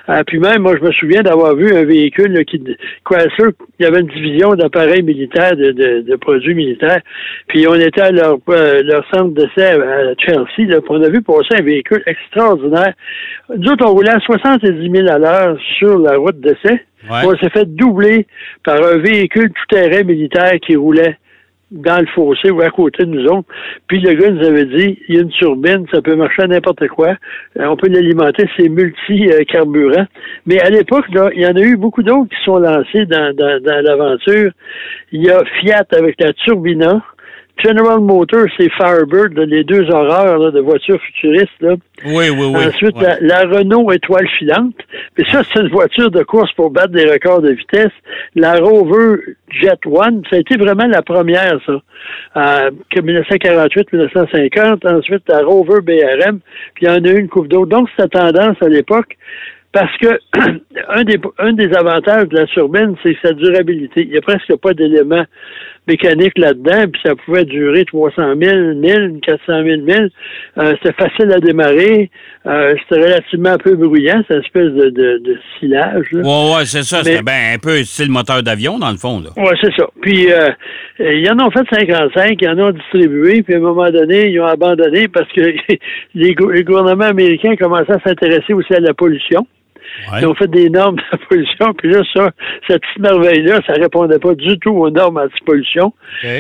Euh, 0.09 0.23
puis 0.27 0.39
même, 0.39 0.63
moi, 0.63 0.75
je 0.79 0.85
me 0.85 0.93
souviens 0.93 1.23
d'avoir 1.23 1.55
vu 1.57 1.75
un 1.75 1.85
véhicule 1.85 2.33
là, 2.33 2.45
qui, 2.45 2.63
Chrysler, 3.05 3.53
il 3.79 3.85
y 3.85 3.87
avait 3.87 4.01
une 4.01 4.07
division 4.09 4.55
d'appareils 4.55 5.03
militaires, 5.03 5.57
de, 5.57 5.73
de, 5.73 6.01
de 6.03 6.17
produits 6.17 6.55
militaires, 6.55 7.01
puis 7.49 7.67
on 7.69 7.75
était 7.75 8.01
à 8.03 8.11
leur, 8.13 8.39
euh, 8.51 8.83
leur 8.85 9.05
centre 9.13 9.35
d'essai 9.35 9.73
à 9.73 10.15
Chelsea, 10.19 10.69
là, 10.71 10.81
puis 10.81 10.91
on 10.91 11.03
a 11.03 11.09
vu 11.09 11.23
passer 11.23 11.57
un 11.59 11.63
véhicule 11.63 12.03
extraordinaire. 12.07 12.93
Nous 13.57 13.69
autres, 13.71 13.85
on 13.87 13.93
roulait 13.93 14.11
à 14.11 14.21
70 14.21 14.91
000 14.91 15.09
à 15.09 15.19
l'heure 15.19 15.57
sur 15.79 15.99
la 15.99 16.17
route 16.17 16.41
Ouais. 16.65 17.25
On 17.25 17.37
s'est 17.37 17.51
fait 17.51 17.67
doubler 17.67 18.27
par 18.65 18.77
un 18.85 18.97
véhicule 18.99 19.51
tout-terrain 19.51 20.03
militaire 20.03 20.55
qui 20.61 20.77
roulait 20.77 21.19
dans 21.71 21.99
le 21.99 22.07
fossé 22.07 22.51
ou 22.51 22.61
à 22.61 22.71
côté 22.71 23.05
de 23.05 23.11
nous 23.11 23.27
autres. 23.27 23.49
Puis 23.89 24.01
le 24.01 24.15
gars 24.15 24.31
nous 24.31 24.45
avait 24.47 24.67
dit, 24.67 24.99
il 25.09 25.15
y 25.17 25.19
a 25.19 25.23
une 25.23 25.31
turbine, 25.31 25.85
ça 25.93 26.01
peut 26.01 26.15
marcher 26.15 26.43
à 26.43 26.47
n'importe 26.47 26.87
quoi. 26.89 27.17
Euh, 27.59 27.67
on 27.67 27.77
peut 27.77 27.89
l'alimenter, 27.89 28.49
c'est 28.57 28.69
multi-carburant. 28.69 30.07
Mais 30.47 30.61
à 30.61 30.71
l'époque, 30.71 31.07
là, 31.13 31.31
il 31.35 31.43
y 31.43 31.47
en 31.47 31.57
a 31.57 31.61
eu 31.61 31.77
beaucoup 31.77 32.03
d'autres 32.03 32.29
qui 32.29 32.45
sont 32.45 32.59
lancés 32.59 33.07
dans, 33.07 33.35
dans, 33.35 33.61
dans 33.63 33.85
l'aventure. 33.85 34.53
Il 35.13 35.25
y 35.25 35.31
a 35.31 35.45
Fiat 35.61 35.87
avec 35.93 36.21
la 36.21 36.33
Turbina. 36.33 37.03
General 37.65 38.01
Motors, 38.01 38.47
c'est 38.59 38.71
Firebird, 38.73 39.33
là, 39.35 39.47
les 39.47 39.65
deux 39.65 39.89
horreurs 39.91 40.39
là, 40.39 40.51
de 40.51 40.61
voitures 40.61 41.01
futuristes. 41.01 41.49
Là. 41.61 41.75
Oui, 42.05 42.29
oui, 42.31 42.53
oui. 42.55 42.67
Ensuite, 42.67 42.97
Ouais. 42.97 43.17
la, 43.21 43.45
la 43.45 43.57
Renault 43.59 43.91
étoile 43.93 44.29
filante. 44.39 44.75
Puis 45.15 45.25
ça, 45.33 45.43
c'est 45.45 45.61
une 45.61 45.69
voiture 45.71 46.11
de 46.11 46.23
course 46.23 46.53
pour 46.53 46.71
battre 46.71 46.93
des 46.93 47.11
records 47.11 47.41
de 47.43 47.53
vitesse. 47.53 47.93
La 48.35 48.57
Rover 48.57 49.21
Jet 49.51 49.79
One, 49.87 50.23
ça 50.29 50.37
a 50.37 50.39
été 50.41 50.57
vraiment 50.59 50.87
la 50.87 51.03
première, 51.03 51.59
ça. 51.65 51.81
Euh, 52.37 52.71
que 52.91 53.01
1948-1950. 53.01 54.87
Ensuite, 54.87 55.23
la 55.29 55.41
Rover 55.43 55.81
BRM. 55.83 56.41
Puis 56.75 56.85
il 56.85 56.89
y 56.89 56.91
en 56.91 57.05
a 57.05 57.09
eu 57.09 57.19
une 57.19 57.29
coupe 57.29 57.49
d'autres. 57.49 57.71
Donc, 57.71 57.89
c'était 57.97 58.09
tendance 58.19 58.57
à 58.61 58.69
l'époque. 58.69 59.17
Parce 59.73 59.95
que 59.99 60.09
un 60.89 61.05
des, 61.05 61.19
un 61.39 61.53
des 61.53 61.73
avantages 61.75 62.29
de 62.29 62.37
la 62.37 62.47
turbine, 62.47 62.97
c'est 63.03 63.17
sa 63.23 63.33
durabilité. 63.33 64.03
Il 64.03 64.11
n'y 64.11 64.17
a 64.17 64.23
presque 64.23 64.55
pas 64.57 64.73
d'éléments 64.73 65.25
mécaniques 65.87 66.39
là-dedans, 66.39 66.87
puis 66.93 67.01
ça 67.05 67.15
pouvait 67.15 67.45
durer 67.45 67.85
300 67.85 68.35
000, 68.41 68.75
1000, 68.75 69.21
400 69.23 69.39
000 69.47 69.65
1000. 69.83 70.11
Euh, 70.59 70.75
c'était 70.83 70.95
facile 70.95 71.33
à 71.33 71.39
démarrer. 71.39 72.11
Euh, 72.47 72.75
c'était 72.83 73.03
relativement 73.03 73.57
peu 73.59 73.77
bruyant. 73.77 74.23
C'est 74.29 74.35
une 74.35 74.41
espèce 74.43 74.73
de, 74.73 74.91
de, 74.91 75.19
de 75.19 75.37
silage. 75.59 76.07
là. 76.13 76.21
Ouais, 76.23 76.57
ouais, 76.57 76.65
c'est 76.65 76.83
ça. 76.83 77.03
C'était 77.03 77.23
ben, 77.23 77.55
un 77.55 77.59
peu 77.59 77.83
style 77.85 78.11
moteur 78.11 78.43
d'avion, 78.43 78.79
dans 78.79 78.91
le 78.91 78.97
fond. 78.97 79.21
Là. 79.21 79.31
Oui, 79.37 79.57
c'est 79.61 79.75
ça. 79.77 79.87
Puis, 80.01 80.33
euh, 80.33 80.49
ils 80.99 81.29
en 81.31 81.45
ont 81.45 81.51
fait 81.51 81.67
55, 81.71 82.39
ils 82.41 82.49
en 82.49 82.59
ont 82.59 82.71
distribué, 82.73 83.43
puis 83.43 83.55
à 83.55 83.59
un 83.59 83.61
moment 83.61 83.91
donné, 83.91 84.29
ils 84.29 84.41
ont 84.41 84.47
abandonné 84.47 85.09
parce 85.09 85.31
que 85.33 85.41
les, 86.15 86.35
les 86.35 86.65
gouvernements 86.65 87.05
américains 87.05 87.57
commençaient 87.57 87.93
à 87.93 88.01
s'intéresser 88.01 88.53
aussi 88.55 88.75
à 88.75 88.81
la 88.81 88.95
pollution. 88.95 89.47
Ouais. 90.13 90.21
Ils 90.21 90.27
ont 90.27 90.35
fait 90.35 90.51
des 90.51 90.69
normes 90.71 90.97
de 90.97 91.03
la 91.13 91.19
pollution, 91.19 91.75
puis 91.75 91.91
là, 91.91 92.03
ça, 92.15 92.31
cette 92.67 92.83
petite 92.83 92.99
merveille-là, 92.99 93.61
ça 93.67 93.73
répondait 93.75 94.19
pas 94.19 94.35
du 94.35 94.59
tout 94.59 94.71
aux 94.71 94.91
normes 94.91 95.19
anti-pollution. 95.19 95.93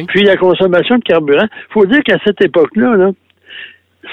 Puis 0.08 0.22
la 0.24 0.36
consommation 0.36 0.98
de 0.98 1.02
carburant. 1.02 1.46
faut 1.70 1.86
dire 1.86 2.02
qu'à 2.04 2.18
cette 2.24 2.42
époque-là, 2.42 2.96
là, 2.96 3.10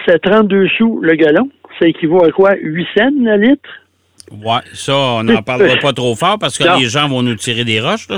c'est 0.05 0.19
32 0.21 0.67
sous 0.77 1.00
le 1.01 1.13
gallon. 1.15 1.50
Ça 1.79 1.88
équivaut 1.88 2.23
à 2.23 2.31
quoi? 2.31 2.55
8 2.62 2.88
cents 2.97 3.09
le 3.12 3.38
litre? 3.38 3.69
Ouais, 4.31 4.62
ça, 4.73 4.95
on 4.95 5.23
n'en 5.23 5.41
parlera 5.43 5.75
pas 5.77 5.93
trop 5.93 6.15
fort 6.15 6.38
parce 6.39 6.57
que 6.57 6.63
Non. 6.63 6.77
les 6.79 6.85
gens 6.85 7.07
vont 7.07 7.21
nous 7.21 7.35
tirer 7.35 7.63
des 7.63 7.79
roches. 7.79 8.07
Là. 8.09 8.17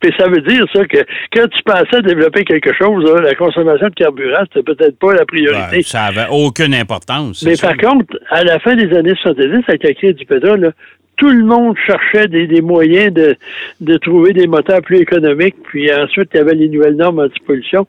Puis 0.00 0.12
ça 0.18 0.28
veut 0.28 0.40
dire 0.42 0.64
ça 0.72 0.84
que 0.86 0.98
quand 1.34 1.48
tu 1.48 1.62
pensais 1.64 2.02
développer 2.02 2.44
quelque 2.44 2.72
chose, 2.74 3.04
là, 3.04 3.20
la 3.20 3.34
consommation 3.34 3.88
de 3.88 3.94
carburant, 3.94 4.44
c'était 4.52 4.74
peut-être 4.74 4.98
pas 4.98 5.14
la 5.14 5.24
priorité. 5.24 5.76
Ben, 5.76 5.82
ça 5.82 6.02
avait 6.04 6.26
aucune 6.30 6.74
importance. 6.74 7.42
Mais 7.44 7.56
ça. 7.56 7.68
par 7.74 7.76
contre, 7.92 8.18
à 8.30 8.42
la 8.44 8.58
fin 8.58 8.74
des 8.76 8.94
années 8.96 9.14
70, 9.22 9.64
avec 9.68 9.82
la 9.82 9.94
crise 9.94 10.14
du 10.16 10.24
pétrole, 10.26 10.60
là, 10.60 10.70
tout 11.18 11.30
le 11.30 11.44
monde 11.44 11.74
cherchait 11.86 12.28
des, 12.28 12.46
des 12.46 12.60
moyens 12.60 13.10
de, 13.14 13.36
de 13.80 13.96
trouver 13.96 14.34
des 14.34 14.46
moteurs 14.46 14.82
plus 14.82 14.98
économiques. 14.98 15.56
Puis 15.64 15.90
ensuite, 15.94 16.28
il 16.34 16.36
y 16.36 16.40
avait 16.40 16.54
les 16.54 16.68
nouvelles 16.68 16.96
normes 16.96 17.20
anti-pollution. 17.20 17.86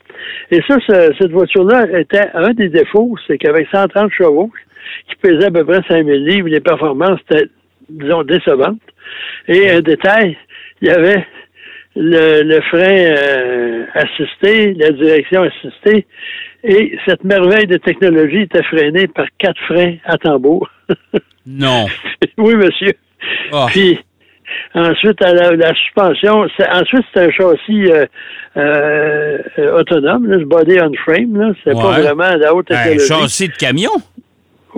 Et 0.50 0.62
ça, 0.66 0.78
ce- 0.88 1.14
cette 1.20 1.32
voiture-là 1.32 2.00
était 2.00 2.30
un 2.34 2.54
des 2.54 2.70
défauts, 2.70 3.16
c'est 3.28 3.38
qu'avec 3.38 3.68
130 3.70 4.12
chevaux, 4.14 4.50
qui 5.10 5.16
pesait 5.18 5.48
à 5.48 5.52
peu 5.52 5.66
près 5.66 5.82
5000 5.90 6.24
livres, 6.26 6.48
les 6.48 6.62
performances 6.62 7.20
étaient, 7.30 7.48
disons, 7.90 8.24
décevantes. 8.24 8.80
Et 9.50 9.72
un 9.72 9.82
détail, 9.82 10.38
il 10.82 10.88
y 10.88 10.92
avait 10.92 11.26
le, 12.00 12.44
le 12.44 12.62
frein 12.62 12.80
euh, 12.80 13.86
assisté, 13.94 14.74
la 14.76 14.92
direction 14.92 15.44
assistée, 15.44 16.06
et 16.64 16.98
cette 17.06 17.24
merveille 17.24 17.68
de 17.68 17.78
technologie 17.78 18.42
était 18.42 18.64
freinée 18.64 19.08
par 19.08 19.26
quatre 19.38 19.60
freins 19.68 19.96
à 20.06 20.18
tambour. 20.18 20.70
Non. 21.50 21.86
oui, 22.38 22.56
monsieur. 22.56 22.92
Ah. 23.54 23.68
Puis 23.70 23.98
ensuite, 24.74 25.22
à 25.24 25.34
la, 25.34 25.52
la 25.52 25.74
suspension, 25.76 26.46
c'est- 26.58 26.70
ensuite 26.70 27.06
c'est 27.14 27.22
un 27.22 27.32
châssis 27.32 27.86
euh, 27.90 28.06
euh, 28.58 29.80
autonome, 29.80 30.28
là, 30.28 30.40
ce 30.40 30.44
body 30.44 30.78
on 30.82 30.92
frame, 31.06 31.40
là, 31.40 31.54
c'est 31.64 31.72
pas 31.74 32.00
vraiment 32.02 32.36
la 32.36 32.54
haute 32.54 32.70
Un 32.72 32.76
technologie. 32.84 33.08
châssis 33.08 33.48
de 33.48 33.54
camion? 33.54 33.92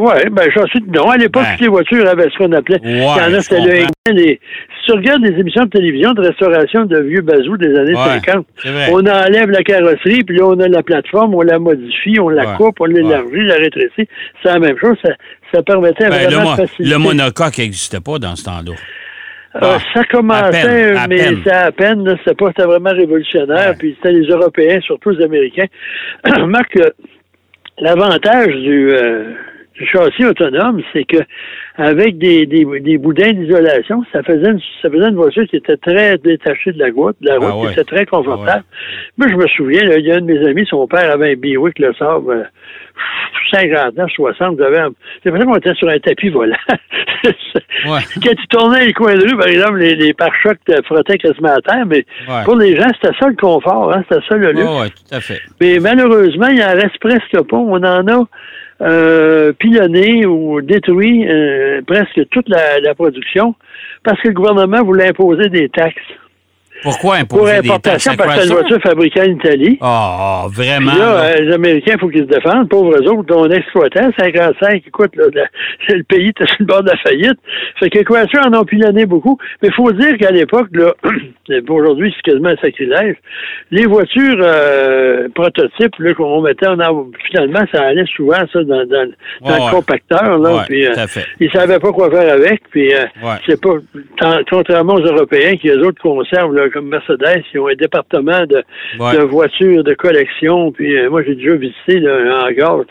Oui, 0.01 0.13
ben 0.32 0.50
châssis, 0.51 0.82
non, 0.96 1.10
à 1.10 1.18
l'époque, 1.18 1.44
Ben. 1.44 1.51
toutes 1.51 1.62
les 1.62 1.68
voitures 1.68 2.08
avaient 2.08 2.29
ce 2.32 2.38
qu'on 2.38 2.51
appelait. 2.53 2.79
Ouais, 2.82 2.89
Il 2.94 3.01
y 3.01 3.03
en 3.03 3.18
a, 3.18 3.29
je 3.32 3.39
c'était 3.41 3.60
le 3.62 4.13
les- 4.13 4.39
Si 4.79 4.86
tu 4.86 4.91
regardes 4.94 5.22
les 5.24 5.38
émissions 5.38 5.65
de 5.65 5.70
télévision 5.70 6.13
de 6.13 6.22
restauration 6.22 6.86
de 6.86 7.00
vieux 7.01 7.22
bazous 7.22 7.58
des 7.58 7.75
années 7.77 7.94
Ouais, 7.96 8.20
50, 8.25 8.46
c'est 8.58 8.70
vrai. 8.72 8.88
on 8.94 9.00
enlève 9.06 9.50
la 9.50 9.62
carrosserie, 9.62 10.24
puis 10.24 10.38
là, 10.38 10.46
on 10.46 10.60
a 10.62 10.68
la 10.70 10.84
plateforme, 10.84 11.36
on 11.36 11.41
la 11.41 11.60
modifie, 11.60 12.18
on 12.20 12.29
la 12.29 12.51
Ouais, 12.51 12.56
coupe, 12.58 12.77
on 12.79 12.86
l'élargit, 12.86 13.41
la 13.44 13.56
rétrécit. 13.56 14.08
C'est 14.41 14.50
la 14.50 14.60
même 14.60 14.77
chose. 14.79 14.96
Ça, 15.03 15.12
ça 15.53 15.62
permettait 15.63 16.08
Ben, 16.10 16.18
le, 16.29 16.36
vraiment 16.36 16.51
mo- 16.51 16.56
de 16.56 16.62
faciliter. 16.68 16.94
le 16.96 16.98
monocoque 17.00 17.58
n'existait 17.58 18.00
pas 18.00 18.18
dans 18.20 18.36
ce 18.38 18.46
temps-là. 18.46 18.72
Euh, 19.56 19.60
Ah, 19.62 19.77
ça 19.94 20.03
commençait, 20.06 20.46
à 20.46 20.51
peine, 20.51 21.06
mais 21.10 21.18
peine. 21.18 21.36
c'était 21.38 21.51
à 21.56 21.72
peine. 21.74 22.06
là, 22.06 22.15
C'était 22.24 22.36
pas 22.36 22.51
vraiment 22.65 22.91
révolutionnaire. 22.91 23.74
Puis 23.77 23.96
c'était 23.98 24.13
les 24.13 24.27
Européens, 24.27 24.79
surtout 24.82 25.10
les 25.10 25.25
Américains. 25.25 25.65
Remarque 26.24 26.72
que 26.72 26.94
l'avantage 27.79 28.53
du, 28.56 28.91
euh, 28.91 29.24
du 29.24 29.36
châssis 29.86 30.25
autonome, 30.25 30.81
c'est 30.93 31.03
que 31.05 31.17
avec 31.75 32.17
des, 32.17 32.45
des, 32.45 32.65
des 32.81 32.98
boudins 32.98 33.31
d'isolation, 33.31 34.03
ça 34.12 34.21
faisait 34.24 34.50
une, 34.51 34.59
ça 34.81 34.89
faisait 34.89 35.07
une 35.09 35.15
voiture 35.15 35.45
qui 35.48 35.55
était 35.57 35.77
très 35.77 36.17
détachée 36.17 36.71
de 36.74 36.79
la 36.79 36.89
route, 36.93 37.15
de 37.21 37.27
la 37.29 37.36
route, 37.38 37.50
Ah 37.51 37.57
ouais. 37.57 37.67
qui 37.67 37.74
était 37.79 37.83
très 37.95 38.05
confortable. 38.05 38.63
Ah 38.69 38.75
Moi, 39.17 39.27
je 39.29 39.36
me 39.36 39.48
souviens, 39.48 39.83
là, 39.83 39.98
il 39.98 40.05
y 40.05 40.12
a 40.12 40.15
un 40.15 40.21
de 40.21 40.25
mes 40.25 40.45
amis, 40.48 40.65
son 40.69 40.88
père 40.88 41.12
avait 41.12 41.31
un 41.33 41.36
Buick, 41.36 41.79
le 41.79 41.91
euh, 42.01 42.43
50 43.51 44.00
ans, 44.00 44.07
60, 44.07 44.57
j'avais 44.59 44.77
c'est 45.24 45.29
vrai 45.29 45.43
qu'on 45.45 45.55
était 45.55 45.74
sur 45.75 45.88
un 45.89 46.00
tapis 46.00 46.29
volant. 46.29 46.55
Ouais. 47.86 48.00
Quand 48.24 48.36
tu 48.36 48.48
tournais 48.50 48.86
les 48.88 48.93
coins 48.93 49.15
de 49.15 49.24
rue, 49.24 49.38
par 49.38 49.48
exemple, 49.48 49.77
les, 49.79 49.95
les 49.95 50.13
pare-chocs 50.13 50.57
te 50.65 50.81
frottaient 50.83 51.17
quasiment 51.17 51.50
à 51.53 51.62
terre, 51.62 51.86
mais 51.86 52.05
Ouais. 52.27 52.43
pour 52.45 52.55
les 52.55 52.75
gens, 52.77 52.88
c'était 53.01 53.13
ça 53.19 53.27
le 53.27 53.36
confort, 53.36 53.93
hein, 53.93 54.03
c'était 54.09 54.25
ça 54.27 54.36
le 54.36 54.51
luxe. 54.51 54.63
Oui, 54.69 54.89
tout 54.91 55.15
à 55.15 55.19
fait. 55.21 55.39
Mais 55.59 55.79
malheureusement, 55.79 56.48
il 56.48 56.62
en 56.62 56.71
reste 56.74 56.98
presque 57.00 57.48
pas. 57.50 57.57
On 57.57 57.75
en 57.75 58.07
a 58.07 58.27
euh, 58.81 59.51
pilonné 59.53 60.25
ou 60.25 60.62
détruit 60.62 61.27
euh, 61.27 61.81
presque 61.86 62.27
toute 62.29 62.48
la, 62.50 62.79
la 62.79 62.95
production 62.95 63.55
parce 64.03 64.21
que 64.21 64.29
le 64.29 64.33
gouvernement 64.33 64.83
voulait 64.83 65.09
imposer 65.09 65.50
des 65.50 65.69
taxes 65.69 65.95
Pourquoi 66.83 67.17
pour 67.27 67.39
imposer 67.48 67.62
des 67.62 67.69
taxes 67.79 68.07
importation 68.07 68.15
parce 68.17 68.36
que 68.36 68.41
c'est 68.41 68.48
une 68.48 68.53
voiture 68.53 68.81
fabriquée 68.81 69.21
en 69.21 69.25
Italie. 69.25 69.77
Ah, 69.81 70.45
Puis 70.53 70.63
vraiment. 70.65 70.93
là, 70.93 70.98
là. 70.98 71.24
euh, 71.25 71.36
les 71.41 71.53
Américains, 71.53 71.93
il 71.95 72.00
faut 72.00 72.07
qu'ils 72.09 72.21
se 72.21 72.27
défendent. 72.27 72.69
Pauvres 72.69 73.01
autres, 73.12 73.36
on 73.36 73.50
exploitait 73.50 74.05
55. 74.17 74.83
Écoute, 74.88 75.15
là, 75.15 75.25
la- 75.33 75.95
le 75.95 76.03
pays 76.03 76.29
était 76.29 76.45
sur 76.48 76.55
le 76.59 76.65
bord 76.65 76.83
de 76.83 76.89
la 76.91 76.98
faillite. 76.98 77.38
Fait 77.79 77.89
que 77.89 77.98
les 78.00 78.03
Chrysler 78.03 78.39
en 78.48 78.53
ont 78.57 78.63
pilonné 78.65 79.05
beaucoup. 79.05 79.38
Mais 79.62 79.67
il 79.69 79.74
faut 79.74 79.91
dire 79.91 80.17
qu'à 80.17 80.31
l'époque, 80.31 80.67
là, 80.74 80.93
aujourd'hui, 81.69 82.13
c'est 82.15 82.31
quasiment 82.31 82.50
un 82.50 82.57
sacrilège. 82.57 83.15
Les 83.71 83.86
voitures 83.86 84.38
euh, 84.39 85.27
prototypes 85.36 85.95
là, 86.00 86.13
qu'on 86.13 86.41
mettait 86.41 86.67
en 86.67 86.79
avant, 86.79 87.07
finalement, 87.29 87.62
ça 87.74 87.83
allait 87.88 88.05
souvent, 88.15 88.38
ça, 88.53 88.63
dans, 88.63 88.86
dans, 88.86 89.09
dans 89.41 89.50
Ouais, 89.50 89.55
le 89.65 89.71
compacteur. 89.71 90.38
Là, 90.39 90.53
Ouais, 90.55 90.62
puis, 90.67 90.86
euh, 90.88 90.93
ils 91.39 91.51
savaient 91.51 91.79
pas 91.79 91.91
quoi 91.91 92.09
faire 92.09 92.33
avec. 92.33 92.62
Puis, 92.71 92.89
Ouais. 92.89 93.36
c'est 93.48 93.62
pas, 93.62 93.74
contrairement 94.50 94.93
aux 94.95 95.01
Européens 95.05 95.55
qui, 95.57 95.69
eux 95.69 95.86
autres, 95.86 96.01
conservent, 96.01 96.53
là, 96.53 96.68
comme 96.69 96.88
Mercedes, 96.89 97.43
ils 97.53 97.59
ont 97.59 97.67
un 97.67 97.75
département 97.75 98.45
de, 98.45 98.63
Ouais. 98.99 99.13
de 99.17 99.21
voitures 99.23 99.83
de 99.83 99.93
collection. 99.93 100.71
Puis 100.71 100.97
euh, 100.97 101.09
moi, 101.09 101.23
j'ai 101.23 101.35
déjà 101.35 101.55
visité 101.55 101.99
là, 101.99 102.13
un 102.15 102.47
hangar. 102.47 102.81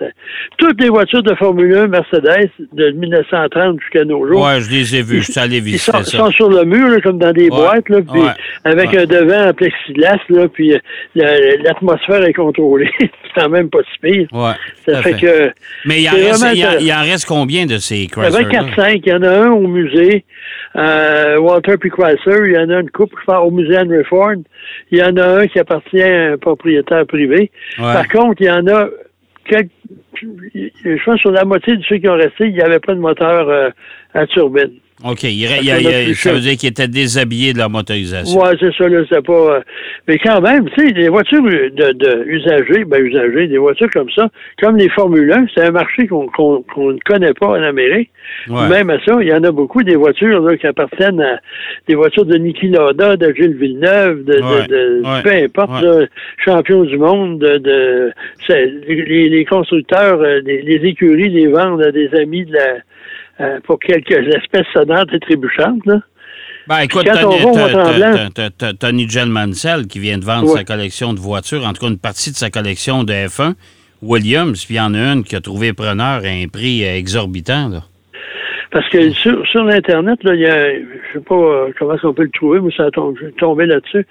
Toutes 0.58 0.80
les 0.80 0.88
voitures 0.88 1.22
de 1.22 1.34
Formule 1.34 1.74
1 1.76 1.86
Mercedes 1.88 2.50
de 2.72 2.90
1930 2.90 3.80
jusqu'à 3.80 4.04
nos 4.04 4.26
jours. 4.26 4.42
Ouais, 4.44 4.60
je 4.60 4.70
les 4.70 4.96
ai 4.96 5.02
vus. 5.02 5.22
Je 5.22 5.32
suis 5.32 5.40
allé 5.40 5.56
Ils 5.58 5.62
visiter 5.62 5.92
sont, 5.92 6.02
ça. 6.04 6.18
sont 6.18 6.30
sur 6.30 6.50
le 6.50 6.64
mur, 6.64 6.88
là, 6.88 7.00
comme 7.00 7.18
dans 7.18 7.32
des 7.32 7.44
Ouais. 7.44 7.56
boîtes, 7.56 7.88
là, 7.88 7.98
puis 8.02 8.20
Ouais. 8.20 8.28
avec 8.64 8.94
un 8.94 9.04
devant 9.04 9.48
en 9.48 9.52
plexiglas, 9.52 10.18
là, 10.28 10.48
puis 10.48 10.74
euh, 10.74 10.78
la- 11.14 11.56
l'atmosphère 11.62 12.22
est 12.24 12.32
contrôlée. 12.32 12.90
c'est 13.00 13.10
quand 13.42 13.48
même 13.48 13.68
pas 13.70 13.78
si 13.92 13.98
pire. 14.00 14.26
Ça 14.86 15.02
fait, 15.02 15.14
fait. 15.14 15.20
que 15.20 15.50
Mais 15.84 16.02
il 16.02 16.08
en, 16.08 16.12
reste, 16.12 16.46
il, 16.54 16.64
en, 16.64 16.78
il 16.80 16.92
en 16.92 17.02
reste 17.02 17.26
combien 17.26 17.66
de 17.66 17.78
ces 17.78 17.96
il 17.96 18.02
y 18.04 18.06
Chrysler? 18.08 18.36
avait 18.36 18.44
4-5. 18.44 19.02
Il 19.04 19.08
y 19.10 19.14
en 19.14 19.22
a 19.22 19.28
un 19.30 19.50
au 19.50 19.66
musée, 19.66 20.24
euh, 20.76 21.38
Walter 21.38 21.76
P. 21.78 21.90
Chrysler. 21.90 22.48
Il 22.48 22.52
y 22.54 22.58
en 22.58 22.70
a 22.70 22.80
une 22.80 22.90
pense, 22.90 23.08
au 23.44 23.50
musée 23.50 23.67
Henry 23.76 24.04
Ford. 24.04 24.36
Il 24.90 24.98
y 24.98 25.02
en 25.02 25.16
a 25.16 25.40
un 25.40 25.46
qui 25.46 25.58
appartient 25.58 26.02
à 26.02 26.32
un 26.32 26.38
propriétaire 26.38 27.06
privé. 27.06 27.50
Par 27.76 28.08
contre, 28.08 28.40
il 28.40 28.46
y 28.46 28.50
en 28.50 28.66
a 28.66 28.88
quelques, 29.44 29.70
je 30.22 31.04
pense 31.04 31.20
sur 31.20 31.30
la 31.30 31.44
moitié 31.44 31.76
de 31.76 31.82
ceux 31.84 31.98
qui 31.98 32.08
ont 32.08 32.16
resté, 32.16 32.46
il 32.46 32.54
n'y 32.54 32.60
avait 32.60 32.80
pas 32.80 32.94
de 32.94 33.00
moteur 33.00 33.48
euh, 33.48 33.70
à 34.14 34.26
turbine. 34.26 34.72
OK. 35.04 35.22
Il, 35.24 35.30
il 35.32 35.42
y 35.42 35.46
Ça 35.46 35.54
a- 35.76 36.02
il 36.02 36.14
ça 36.16 36.32
veut 36.32 36.40
dire 36.40 36.56
qu'ils 36.56 36.70
étaient 36.70 36.88
déshabillés 36.88 37.52
de 37.52 37.58
leur 37.58 37.70
motorisation. 37.70 38.38
Ouais, 38.40 38.50
c'est 38.58 38.72
ça, 38.74 38.88
là, 38.88 39.02
c'est 39.08 39.24
pas. 39.24 39.32
euh, 39.32 39.60
mais 40.08 40.18
quand 40.18 40.40
même, 40.40 40.68
tu 40.70 40.86
sais, 40.88 40.92
les 40.92 41.08
voitures 41.08 41.42
de, 41.42 41.92
de 41.92 42.24
usagées, 42.26 42.84
ben 42.84 43.04
usagées, 43.04 43.46
des 43.46 43.58
voitures 43.58 43.90
comme 43.92 44.10
ça, 44.10 44.28
comme 44.60 44.76
les 44.76 44.88
Formule 44.88 45.30
1, 45.32 45.46
c'est 45.54 45.62
un 45.62 45.70
marché 45.70 46.06
qu'on 46.08 46.26
qu'on 46.26 46.62
qu'on 46.62 46.92
ne 46.92 46.98
connaît 47.04 47.34
pas 47.34 47.46
en 47.48 47.62
Amérique. 47.62 48.10
Ouais. 48.48 48.68
Même 48.68 48.90
à 48.90 48.98
ça, 49.04 49.16
il 49.20 49.28
y 49.28 49.32
en 49.32 49.42
a 49.44 49.52
beaucoup 49.52 49.82
des 49.82 49.94
voitures 49.96 50.40
là, 50.42 50.56
qui 50.56 50.66
appartiennent 50.66 51.20
à 51.20 51.38
des 51.86 51.94
voitures 51.94 52.26
de 52.26 52.36
Niki 52.36 52.68
Lauda, 52.68 53.16
de 53.16 53.32
Gilles 53.34 53.56
Villeneuve, 53.56 54.24
de, 54.24 54.34
de- 54.34 54.40
Ouais, 54.42 54.66
de- 54.66 55.02
ouais, 55.04 55.22
peu 55.22 55.44
importe, 55.62 55.82
là, 55.82 56.06
champion 56.44 56.82
du 56.84 56.98
monde, 56.98 57.38
de, 57.38 58.12
les, 58.48 59.28
les 59.28 59.44
constructeurs, 59.44 60.20
euh, 60.20 60.40
les, 60.44 60.62
les 60.62 60.88
écuries 60.88 61.28
les 61.30 61.46
vendent 61.46 61.82
à 61.82 61.92
des 61.92 62.08
amis 62.14 62.44
de 62.44 62.52
la 62.54 62.76
euh, 63.40 63.60
pour 63.64 63.78
quelques 63.78 64.10
espèces 64.34 64.66
sonnantes 64.74 65.08
et 65.12 65.20
trébuchantes. 65.20 65.84
Là. 65.86 66.00
Ben, 66.66 66.80
écoute, 66.80 67.06
Tony, 67.06 68.74
Tony 68.78 69.06
John 69.08 69.30
Mansell 69.30 69.86
qui 69.86 69.98
vient 70.00 70.18
de 70.18 70.24
vendre 70.24 70.48
Ouais. 70.50 70.58
sa 70.58 70.64
collection 70.64 71.14
de 71.14 71.18
voitures, 71.20 71.66
en 71.66 71.72
tout 71.72 71.80
cas 71.80 71.88
une 71.88 71.98
partie 71.98 72.30
de 72.30 72.36
sa 72.36 72.50
collection 72.50 73.04
de 73.04 73.12
F1, 73.12 73.54
Williams, 74.02 74.64
puis 74.64 74.74
il 74.74 74.78
y 74.78 74.80
en 74.80 74.92
a 74.94 74.98
une 74.98 75.24
qui 75.24 75.34
a 75.34 75.40
trouvé 75.40 75.72
preneur 75.72 76.22
à 76.24 76.28
un 76.28 76.46
prix 76.48 76.84
euh, 76.84 76.96
exorbitant. 76.96 77.68
Là. 77.68 77.84
Parce 78.70 78.86
que 78.90 79.10
sur, 79.10 79.46
sur 79.46 79.64
l'Internet, 79.64 80.22
là, 80.24 80.34
il 80.34 80.40
y 80.40 80.46
a, 80.46 80.74
je 80.74 80.84
sais 81.14 81.24
pas 81.24 81.34
euh, 81.34 81.68
comment 81.78 81.94
on 82.02 82.12
peut 82.12 82.24
le 82.24 82.30
trouver, 82.30 82.60
mais 82.60 82.70
ça 82.76 82.84
a 82.84 82.90
tombé, 82.90 83.18
j'ai 83.22 83.32
tombé 83.32 83.64
là-dessus. 83.64 84.06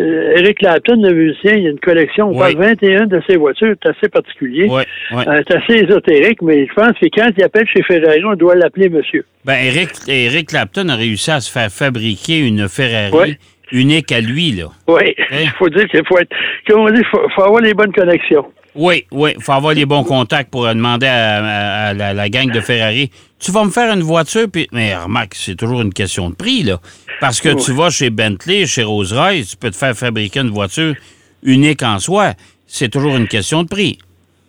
Euh, 0.00 0.32
Eric 0.36 0.58
Clapton, 0.58 1.00
le 1.00 1.12
musicien, 1.14 1.54
il 1.54 1.62
y 1.62 1.66
a 1.68 1.70
une 1.70 1.78
collection, 1.78 2.28
on 2.28 2.32
Oui. 2.32 2.38
parle 2.38 2.56
21 2.56 3.06
de 3.06 3.20
ses 3.28 3.36
voitures, 3.36 3.74
c'est 3.80 3.90
assez 3.90 4.08
particulier. 4.08 4.66
Ouais. 4.68 4.82
Euh, 5.12 5.42
c'est 5.48 5.54
assez 5.56 5.84
ésotérique, 5.84 6.42
mais 6.42 6.66
je 6.66 6.74
pense 6.74 6.92
que 6.98 7.06
quand 7.14 7.30
il 7.36 7.44
appelle 7.44 7.68
chez 7.68 7.82
Ferrari, 7.84 8.24
on 8.24 8.34
doit 8.34 8.56
l'appeler 8.56 8.88
monsieur. 8.88 9.24
Ben, 9.44 9.54
Eric, 9.64 9.90
Eric 10.08 10.48
Clapton 10.48 10.88
a 10.88 10.96
réussi 10.96 11.30
à 11.30 11.38
se 11.40 11.50
faire 11.52 11.70
fabriquer 11.70 12.40
une 12.40 12.68
Ferrari 12.68 13.36
unique 13.72 14.10
à 14.10 14.20
lui, 14.20 14.50
là. 14.50 14.64
Oui, 14.88 15.14
Hein? 15.30 15.36
il 15.42 15.50
faut 15.58 15.68
dire 15.68 15.86
qu'il 15.86 16.02
faut 16.08 16.18
être, 16.18 16.34
comme 16.68 16.80
on 16.80 16.90
dit, 16.90 16.98
il 17.00 17.06
faut, 17.06 17.20
faut 17.36 17.42
avoir 17.44 17.60
les 17.62 17.74
bonnes 17.74 17.92
connexions. 17.92 18.46
Oui, 18.74 19.04
oui, 19.10 19.32
il 19.36 19.42
faut 19.42 19.52
avoir 19.52 19.74
les 19.74 19.84
bons 19.86 20.04
contacts 20.04 20.50
pour 20.50 20.66
euh, 20.66 20.74
demander 20.74 21.06
à, 21.06 21.38
à- 21.44 21.86
à 21.88 21.94
la, 21.94 22.14
la 22.14 22.28
gang 22.28 22.50
de 22.50 22.60
Ferrari. 22.60 23.10
Tu 23.38 23.50
vas 23.50 23.64
me 23.64 23.70
faire 23.70 23.92
une 23.92 24.02
voiture, 24.02 24.46
puis. 24.52 24.68
Mais 24.72 24.94
remarque, 24.94 25.34
c'est 25.34 25.56
toujours 25.56 25.80
une 25.82 25.92
question 25.92 26.30
de 26.30 26.34
prix, 26.36 26.62
là. 26.62 26.78
Parce 27.20 27.40
que 27.40 27.48
tu 27.64 27.72
vas 27.72 27.90
chez 27.90 28.10
Bentley, 28.10 28.66
chez 28.66 28.82
Rolls-Royce, 28.84 29.50
tu 29.50 29.56
peux 29.56 29.70
te 29.70 29.76
faire 29.76 29.94
fabriquer 29.94 30.40
une 30.40 30.50
voiture 30.50 30.94
unique 31.42 31.82
en 31.82 31.98
soi. 31.98 32.32
C'est 32.66 32.88
toujours 32.90 33.16
une 33.16 33.26
question 33.28 33.62
de 33.64 33.68
prix. 33.68 33.98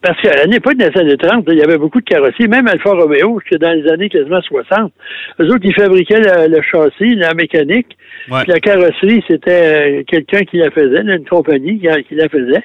Parce 0.02 0.20
qu'à 0.22 0.46
l'époque 0.46 0.78
des 0.78 0.90
années 1.00 1.18
30, 1.18 1.46
il 1.52 1.58
y 1.60 1.62
avait 1.62 1.78
beaucoup 1.78 2.00
de 2.02 2.06
carrossiers, 2.06 2.48
même 2.48 2.68
Alfa 2.68 2.90
Romeo, 2.92 3.40
que 3.50 3.56
dans 3.58 3.72
les 3.72 3.88
années 3.92 4.10
quasiment 4.10 4.42
60. 4.42 4.92
Eux 5.40 5.46
autres, 5.46 5.64
ils 5.64 5.74
fabriquaient 5.76 6.20
le, 6.22 6.48
le 6.48 6.62
châssis, 6.64 7.16
la 7.16 7.34
mécanique, 7.34 7.98
Ouais. 8.30 8.44
puis 8.44 8.52
la 8.52 8.60
carrosserie, 8.60 9.24
c'était 9.28 9.52
euh, 10.00 10.04
quelqu'un 10.08 10.42
qui 10.44 10.58
la 10.58 10.70
faisait, 10.72 11.02
une 11.02 11.26
compagnie 11.28 11.80
qui 12.08 12.16
la 12.16 12.30
faisait. 12.30 12.64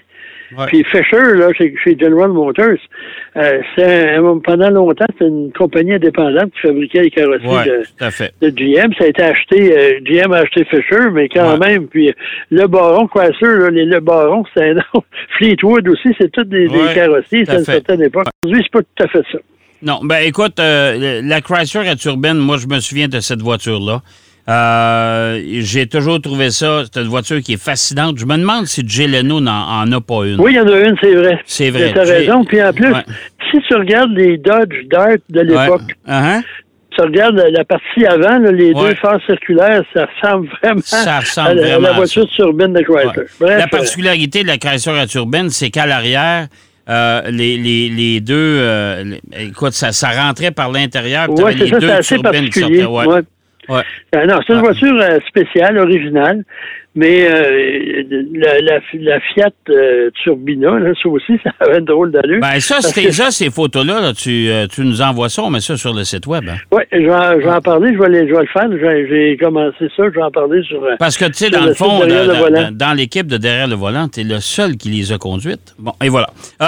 Ouais. 0.57 0.67
Puis 0.67 0.85
Fisher, 0.85 1.35
là, 1.35 1.53
chez, 1.53 1.75
chez 1.83 1.97
General 1.99 2.29
Motors, 2.31 2.79
euh, 3.37 3.61
c'est 3.77 4.17
pendant 4.45 4.71
longtemps, 4.71 5.07
c'était 5.13 5.27
une 5.29 5.53
compagnie 5.53 5.95
indépendante 5.95 6.53
qui 6.53 6.61
fabriquait 6.61 7.03
les 7.03 7.11
carrosseries 7.11 7.47
Ouais, 7.47 8.31
de, 8.41 8.51
GM. 8.51 8.93
Ça 8.99 9.05
a 9.05 9.09
été 9.09 9.23
acheté, 9.23 9.77
euh, 9.77 10.01
GM 10.05 10.33
a 10.33 10.39
acheté 10.39 10.65
Fisher, 10.65 11.11
mais 11.13 11.29
quand 11.29 11.59
Ouais. 11.59 11.69
même, 11.69 11.89
puis 11.89 12.13
le 12.51 12.67
Baron, 12.67 13.09
là, 13.15 13.71
les 13.71 13.85
Le 13.85 14.01
Baron, 14.01 14.45
c'est 14.55 14.71
un 14.71 14.75
nom. 14.75 14.83
Fleetwood 15.39 15.89
aussi, 15.89 16.15
c'est 16.21 16.31
toutes 16.31 16.49
des, 16.49 16.69
des 16.69 16.95
carrosseries, 16.95 17.47
c'est 17.47 17.55
une 17.59 17.65
certaine 17.65 18.03
époque. 18.03 18.27
Aujourd'hui, 18.45 18.63
c'est 18.65 18.73
pas 18.73 18.83
tout 18.83 19.05
à 19.05 19.09
fait 19.09 19.25
ça. 19.33 19.39
Non, 19.83 20.01
ben 20.03 20.19
écoute, 20.25 20.59
euh, 20.59 21.21
la 21.23 21.41
Chrysler 21.41 21.89
à 21.89 21.97
turbine, 21.97 22.35
moi, 22.35 22.57
je 22.57 22.67
me 22.67 22.81
souviens 22.81 23.09
de 23.09 23.21
cette 23.21 23.43
voiture-là. 23.43 24.01
Euh, 24.49 25.41
J'ai 25.61 25.87
toujours 25.87 26.21
trouvé 26.21 26.51
ça, 26.51 26.83
c'est 26.85 27.01
une 27.03 27.09
voiture 27.09 27.41
qui 27.41 27.55
est 27.55 27.63
fascinante. 27.63 28.17
Je 28.19 28.25
me 28.27 28.37
demande 28.37 28.67
si 28.67 28.83
Jay 28.87 29.07
Leno 29.09 29.41
n'en 29.41 29.53
en 29.83 29.91
a 29.93 30.01
pas 30.01 30.25
une. 30.27 30.41
Oui, 30.41 30.53
il 30.53 30.57
y 30.57 30.61
en 30.61 30.69
a 30.69 30.79
une, 30.79 30.95
c'est 31.01 31.15
vrai. 31.15 31.41
C'est 31.45 31.71
vrai. 31.71 31.93
Tu 31.93 31.99
as 31.99 32.03
raison. 32.05 32.45
Puis 32.45 32.63
en 32.63 32.73
plus, 32.73 32.93
Ouais. 32.93 33.03
si 33.51 33.59
tu 33.67 33.75
regardes 33.75 34.13
les 34.13 34.39
Dodge 34.39 34.75
Dart 34.91 35.17
de 35.29 35.41
l'époque, 35.41 35.83
Ouais. 36.07 36.15
Uh-huh. 36.15 36.43
tu 36.97 37.03
regardes 37.03 37.37
la 37.51 37.65
partie 37.65 38.07
avant, 38.07 38.39
là, 38.39 38.53
les 38.53 38.73
Ouais. 38.73 38.91
deux 38.91 38.95
phares 38.97 39.21
circulaires, 39.27 39.83
ça 39.93 40.07
ressemble 40.23 40.49
vraiment, 40.63 40.81
Ça 40.85 41.19
ressemble 41.21 41.49
à, 41.49 41.55
la, 41.55 41.63
à 41.63 41.67
vraiment 41.73 41.89
la 41.89 41.93
voiture 41.95 42.23
ça. 42.29 42.37
turbine 42.37 42.73
de 42.73 42.81
Chrysler. 42.83 43.05
Ouais. 43.07 43.27
Bref, 43.41 43.59
la 43.59 43.65
euh, 43.65 43.67
particularité 43.67 44.43
de 44.43 44.47
la 44.49 44.59
Chrysler 44.59 44.99
à 45.01 45.07
turbine, 45.09 45.51
c'est 45.51 45.71
qu'à 45.71 45.87
l'arrière, 45.87 46.47
euh, 46.89 47.23
les, 47.33 47.57
les, 47.57 47.89
les 47.89 48.21
deux, 48.21 48.35
euh, 48.37 49.03
les- 49.05 49.47
écoute, 49.49 49.73
ça, 49.73 49.91
ça 49.91 50.11
rentrait 50.11 50.53
par 50.53 50.71
l'intérieur. 50.71 51.29
ouais, 51.31 51.37
ça, 51.53 51.59
les 51.59 51.69
c'est 51.69 51.81
deux 51.81 51.91
assez 51.91 52.17
qui 52.17 52.23
particulier. 52.23 52.83
sortaient. 52.83 53.27
Ouais. 53.69 53.83
Euh, 54.15 54.27
non, 54.27 54.41
c'est 54.47 54.53
une 54.53 54.61
Ouais. 54.61 54.67
voiture 54.67 54.97
euh, 55.01 55.19
spéciale, 55.27 55.79
originale, 55.79 56.45
mais 56.97 57.29
euh, 57.31 58.03
la, 58.35 58.59
la, 58.61 58.81
la 58.95 59.21
Fiat 59.21 59.51
euh, 59.69 60.11
Turbina, 60.25 60.79
là, 60.79 60.91
ça 61.01 61.09
aussi, 61.09 61.35
ça 61.45 61.51
avait 61.61 61.79
une 61.79 61.85
drôle 61.85 62.11
d'allure. 62.11 62.41
Ben 62.41 62.59
ça, 62.59 62.81
c'était 62.81 63.13
ça, 63.13 63.31
ces 63.31 63.51
photos-là, 63.51 64.01
là, 64.01 64.13
tu, 64.15 64.49
euh, 64.49 64.67
tu 64.67 64.81
nous 64.81 65.01
envoies 65.03 65.29
ça, 65.29 65.43
on 65.43 65.51
met 65.51 65.61
ça 65.61 65.77
sur 65.77 65.95
le 65.95 66.03
site 66.05 66.27
web. 66.27 66.45
hein. 66.49 66.57
Oui, 66.73 66.83
je 66.91 66.99
vais, 66.99 67.41
je 67.41 67.47
vais 67.47 67.53
en 67.53 67.61
parler, 67.61 67.93
je 67.95 67.99
vais, 67.99 68.09
les- 68.09 68.29
je 68.29 68.35
vais 68.35 68.41
le 68.41 68.47
faire. 68.53 68.69
J'ai 69.09 69.37
commencé 69.37 69.87
ça, 69.97 70.05
je 70.07 70.15
vais 70.15 70.23
en 70.23 70.31
parler 70.31 70.63
sur... 70.65 70.83
euh, 70.83 70.97
Parce 70.99 71.17
que, 71.17 71.27
tu 71.27 71.35
sais, 71.35 71.51
dans 71.51 71.65
le 71.65 71.75
fond, 71.75 72.01
dans, 72.01 72.07
le 72.07 72.51
dans- 72.51 72.75
dans 72.77 72.93
l'équipe 72.97 73.27
de 73.27 73.37
derrière 73.37 73.69
le 73.69 73.77
volant, 73.77 74.09
tu 74.09 74.21
es 74.21 74.25
le 74.25 74.41
seul 74.41 74.77
qui 74.77 74.89
les 74.89 75.13
a 75.13 75.19
conduites. 75.19 75.75
Bon, 75.79 75.93
et 76.03 76.09
voilà. 76.09 76.29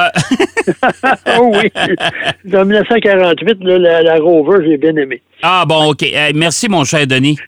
Oh 1.39 1.53
oui, 1.55 1.71
en 2.55 2.65
1948, 2.65 3.59
là, 3.65 3.79
la, 3.79 4.03
la 4.03 4.17
Rover, 4.17 4.65
j'ai 4.67 4.77
bien 4.77 4.95
aimé. 4.97 5.23
ah, 5.43 5.65
bon, 5.67 5.91
OK. 5.91 6.05
Merci, 6.35 6.69
mon 6.69 6.85
cher 6.85 7.07
Denis. 7.07 7.39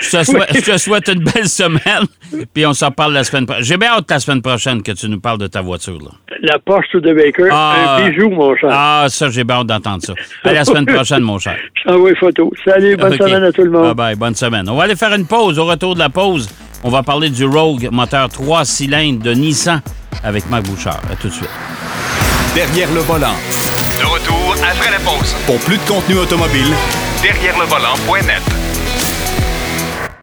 Je 0.00 0.10
te, 0.16 0.24
souhaite, 0.24 0.48
je 0.54 0.60
te 0.72 0.78
souhaite 0.78 1.08
une 1.08 1.24
belle 1.24 1.48
semaine, 1.48 2.04
puis 2.54 2.64
on 2.66 2.72
s'en 2.72 2.90
parle 2.92 3.12
la 3.14 3.24
semaine 3.24 3.46
prochaine. 3.46 3.64
J'ai 3.64 3.76
bien 3.76 3.90
hâte 3.92 4.08
la 4.10 4.20
semaine 4.20 4.42
prochaine 4.42 4.82
que 4.82 4.92
tu 4.92 5.08
nous 5.08 5.18
parles 5.18 5.38
de 5.38 5.46
ta 5.48 5.60
voiture. 5.60 5.98
Là. 6.00 6.10
La 6.42 6.58
Porsche 6.58 6.94
de 7.00 7.12
Baker, 7.12 7.48
Ah. 7.50 7.96
un 7.98 8.08
bijou, 8.08 8.30
mon 8.30 8.54
cher. 8.56 8.70
Ah, 8.72 9.06
ça, 9.08 9.28
j'ai 9.30 9.42
bien 9.44 9.56
hâte 9.56 9.66
d'entendre 9.66 10.02
ça. 10.04 10.12
À 10.44 10.52
la 10.52 10.64
semaine 10.64 10.86
prochaine, 10.86 11.22
mon 11.22 11.38
cher. 11.38 11.56
Je 11.74 11.88
t'envoie 11.90 12.10
une 12.10 12.16
photo. 12.16 12.52
Salut, 12.64 12.96
bonne 12.96 13.16
semaine 13.16 13.42
à 13.42 13.50
tout 13.52 13.62
le 13.62 13.70
monde. 13.70 13.86
Bye 13.86 13.94
bye, 13.94 14.14
bonne 14.16 14.34
semaine. 14.36 14.68
On 14.68 14.76
va 14.76 14.84
aller 14.84 14.96
faire 14.96 15.12
une 15.14 15.26
pause. 15.26 15.58
Au 15.58 15.64
retour 15.64 15.94
de 15.94 15.98
la 15.98 16.10
pause, 16.10 16.48
on 16.84 16.90
va 16.90 17.02
parler 17.02 17.30
du 17.30 17.44
Rogue 17.44 17.88
moteur 17.90 18.28
3 18.28 18.64
cylindres 18.64 19.22
de 19.22 19.32
Nissan 19.32 19.80
avec 20.22 20.48
Marc 20.48 20.62
Bouchard. 20.64 21.00
À 21.12 21.16
tout 21.16 21.28
de 21.28 21.32
suite. 21.32 21.50
Derrière 22.54 22.88
le 22.92 23.00
volant. 23.00 23.34
De 24.00 24.04
retour 24.06 24.54
après 24.62 24.90
la 24.92 24.98
pause. 24.98 25.34
Pour 25.46 25.58
plus 25.60 25.76
de 25.76 25.82
contenu 25.88 26.18
automobile, 26.18 26.72
Derrière 27.22 27.58
le 27.58 27.64
volant.net. 27.66 28.67